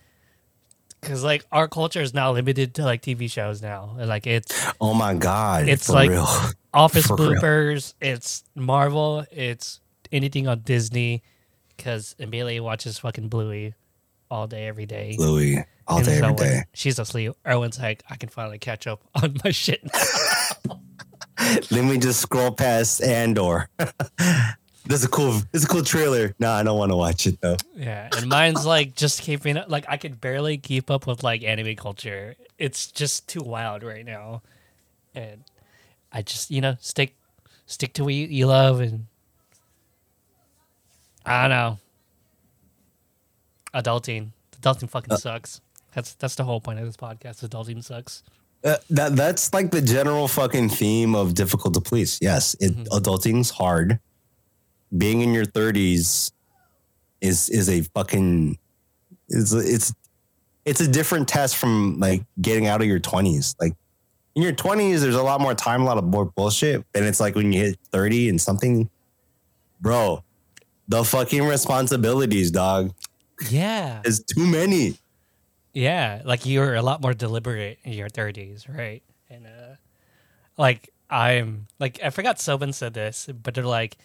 [1.01, 3.95] Cause like our culture is now limited to like TV shows now.
[3.99, 5.67] And like it's Oh my god.
[5.67, 6.27] It's like- real.
[6.73, 7.41] Office For real.
[7.41, 9.79] bloopers, it's Marvel, it's
[10.11, 11.23] anything on Disney.
[11.79, 13.73] Cause Amelia watches fucking Bluey
[14.29, 15.15] all day, every day.
[15.17, 16.63] Louis all And day, so every.
[16.73, 17.33] She's asleep.
[17.45, 20.77] Erwin's like, I can finally catch up on my shit now.
[21.71, 23.69] Let me just scroll past Andor.
[23.77, 25.31] this is a cool.
[25.51, 26.33] This is a cool trailer.
[26.39, 27.57] No, I don't want to watch it though.
[27.75, 29.69] Yeah, and mine's like just keeping up.
[29.69, 32.35] Like I could barely keep up with like anime culture.
[32.57, 34.41] It's just too wild right now,
[35.13, 35.43] and
[36.11, 37.15] I just you know stick
[37.67, 39.05] stick to what you, you love, and
[41.25, 41.77] I don't know.
[43.77, 45.61] Adulting, adulting fucking sucks.
[45.93, 47.47] That's that's the whole point of this podcast.
[47.47, 48.23] Adulting sucks.
[48.63, 52.17] Uh, that that's like the general fucking theme of difficult to please.
[52.21, 52.83] Yes, it, Mm-hmm.
[52.97, 53.99] adulting's hard.
[54.97, 56.31] Being in your thirties
[57.21, 58.57] is is a fucking
[59.29, 59.93] it's it's
[60.65, 63.55] it's a different test from like getting out of your twenties.
[63.59, 63.73] Like
[64.35, 67.19] in your twenties, there's a lot more time, a lot of more bullshit, and it's
[67.19, 68.89] like when you hit thirty and something,
[69.81, 70.23] bro.
[70.89, 72.93] The fucking responsibilities, dog,
[73.49, 74.97] Yeah, is too many.
[75.73, 79.03] Yeah, like you're a lot more deliberate in your thirties, right?
[79.29, 79.75] And uh
[80.57, 83.97] like I'm like I forgot Sobin said this, but they're like,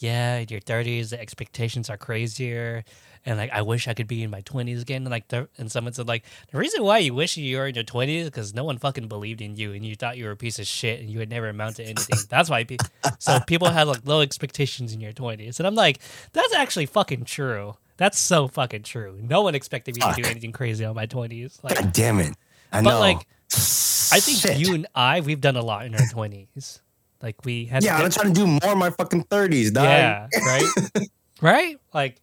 [0.00, 2.84] yeah, in your 30s, the expectations are crazier.
[3.26, 5.02] And like, I wish I could be in my 20s again.
[5.02, 7.74] And like, the, and someone said, like, the reason why you wish you were in
[7.74, 10.30] your 20s is because no one fucking believed in you and you thought you were
[10.30, 12.18] a piece of shit and you would never amount to anything.
[12.30, 12.64] That's why.
[12.64, 12.78] Pe-
[13.18, 15.58] so people had like low expectations in your 20s.
[15.58, 16.00] And I'm like,
[16.32, 17.76] that's actually fucking true.
[18.00, 19.18] That's so fucking true.
[19.20, 21.62] No one expected me to do anything crazy on my 20s.
[21.62, 22.34] Like, God damn it.
[22.72, 22.88] I know.
[22.88, 23.00] but know.
[23.00, 23.18] like,
[23.52, 24.56] I think Shit.
[24.56, 26.80] you and I, we've done a lot in our 20s.
[27.22, 29.84] Like, we had Yeah, to I'm trying to do more in my fucking 30s, dog.
[29.84, 31.08] yeah, right?
[31.42, 31.76] right?
[31.92, 32.16] Like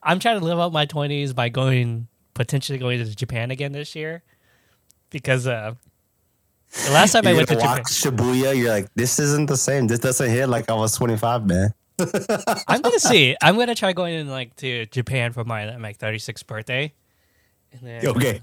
[0.00, 3.96] I'm trying to live out my 20s by going potentially going to Japan again this
[3.96, 4.22] year
[5.10, 5.74] because uh
[6.86, 9.88] the last time I You're went to Japan, Shibuya, you're like, this isn't the same.
[9.88, 11.74] This doesn't hit like I was 25, man.
[12.68, 13.36] I'm gonna see.
[13.42, 16.92] I'm gonna try going in like to Japan for my like 36th birthday.
[17.72, 18.42] And then, Okay.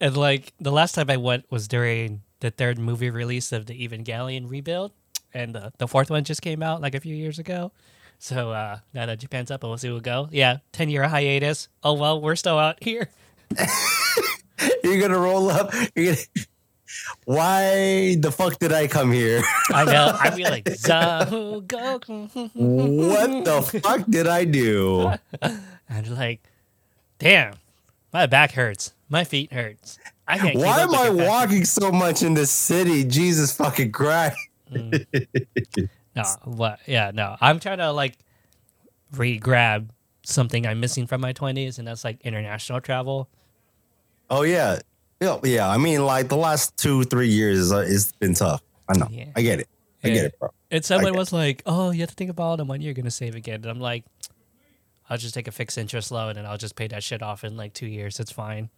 [0.00, 3.88] And like the last time I went was during the third movie release of the
[3.88, 4.92] Evangelion rebuild,
[5.32, 7.72] and the, the fourth one just came out like a few years ago.
[8.18, 10.28] So uh, now that Japan's up, we'll see we'll go.
[10.30, 11.68] Yeah, ten year hiatus.
[11.82, 13.08] Oh well, we're still out here.
[14.82, 15.72] You're gonna roll up.
[15.94, 16.46] You're gonna.
[17.24, 19.42] Why the fuck did I come here?
[19.70, 20.16] I know.
[20.20, 22.50] I'd be like, Zahu Goku.
[22.54, 25.12] what the fuck did I do?
[25.88, 26.40] And like,
[27.20, 27.54] damn,
[28.12, 28.92] my back hurts.
[29.08, 30.00] My feet hurts.
[30.26, 30.58] I can't.
[30.58, 33.04] Why am I walking so much in this city?
[33.04, 34.36] Jesus fucking Christ.
[34.72, 35.06] Mm.
[36.16, 36.80] No, what?
[36.86, 37.36] Yeah, no.
[37.40, 38.14] I'm trying to like
[39.12, 39.90] re-grab
[40.24, 43.28] something I'm missing from my 20s, and that's like international travel.
[44.28, 44.80] Oh yeah,
[45.20, 45.68] yeah, yeah.
[45.68, 48.62] I mean, like the last two, three years, is, uh, it's been tough.
[48.88, 49.08] I know.
[49.10, 49.26] Yeah.
[49.34, 49.68] I get it.
[50.04, 50.14] I Yeah.
[50.14, 50.50] get it, bro.
[50.70, 53.10] And someone was like, "Oh, you have to think about all the money you're gonna
[53.10, 54.04] save again." And I'm like,
[55.08, 57.56] "I'll just take a fixed interest loan and I'll just pay that shit off in
[57.56, 58.18] like two years.
[58.20, 58.68] It's fine."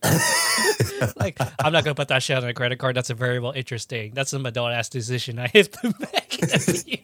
[1.16, 2.96] like, I'm not gonna put that shit on a credit card.
[2.96, 4.12] That's a variable interest thing.
[4.14, 7.00] That's some adult ass decision I have to make.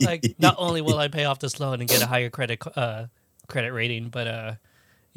[0.00, 3.06] like, not only will I pay off this loan and get a higher credit uh,
[3.48, 4.52] credit rating, but uh,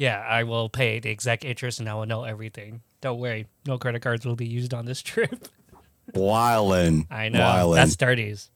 [0.00, 2.80] yeah, I will pay the exact interest and I will know everything.
[3.02, 5.46] Don't worry, no credit cards will be used on this trip.
[6.14, 7.06] Wildin'.
[7.10, 7.74] I know Wildin'.
[7.76, 8.50] that's thirties.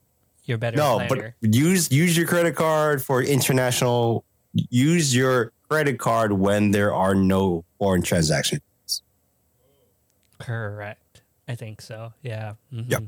[0.45, 1.35] You're better no, planner.
[1.41, 4.25] but use use your credit card for international.
[4.53, 8.61] Use your credit card when there are no foreign transactions.
[10.39, 11.21] Correct.
[11.47, 12.13] I think so.
[12.23, 12.53] Yeah.
[12.73, 12.89] Mhm.
[12.89, 13.03] Yep.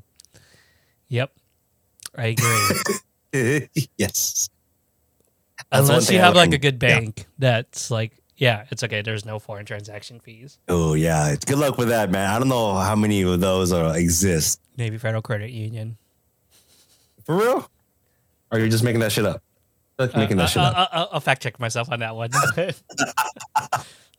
[1.09, 1.31] Yep.
[2.17, 2.25] I
[3.33, 3.67] agree.
[3.97, 4.49] yes.
[5.71, 6.99] That's Unless you have like a good Yeah.
[6.99, 9.01] bank that's like, yeah, it's okay.
[9.01, 10.59] There's no foreign transaction fees.
[10.67, 11.35] Oh yeah.
[11.45, 12.29] Good luck with that, man.
[12.29, 14.61] I don't know how many of those are, exist.
[14.77, 15.97] Maybe Federal Credit Union.
[17.25, 17.69] For real?
[18.51, 19.41] Or you're just making that shit up?
[19.99, 20.89] Like Uh, making that uh, shit uh, up.
[20.93, 22.29] uh, I'll fact check myself on that one.
[22.35, 22.71] I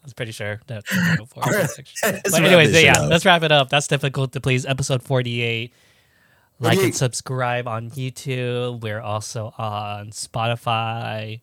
[0.04, 0.84] was pretty sure that.
[1.18, 1.70] no foreign Alright.
[1.70, 1.94] transaction.
[2.12, 3.10] Let's But anyways, yeah, up.
[3.10, 3.68] let's wrap it up.
[3.68, 4.66] That's difficult to please.
[4.66, 5.72] Episode 48.
[6.60, 8.80] Like and subscribe on YouTube.
[8.80, 11.40] We're also on Spotify.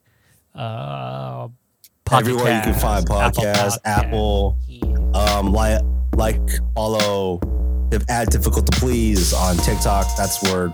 [0.53, 1.47] Uh,
[2.05, 3.79] Pocket Everywhere you can find Apple podcasts, Podcast.
[3.83, 4.57] Apple,
[5.15, 5.81] um, like,
[6.15, 6.39] like,
[6.75, 7.39] follow,
[8.09, 10.05] add difficult to please on TikTok.
[10.15, 10.69] That's where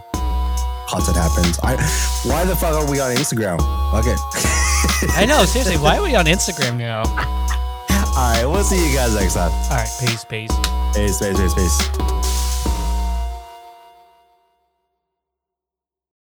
[0.89, 1.57] content happens.
[1.63, 1.77] I,
[2.25, 3.55] why the fuck are we on Instagram?
[3.93, 4.15] Okay.
[5.15, 7.03] I know, seriously, why are we on Instagram now?
[7.03, 9.51] All right, we'll see you guys next time.
[9.51, 10.51] All right, peace, peace.
[10.93, 12.20] Peace, peace, peace, peace.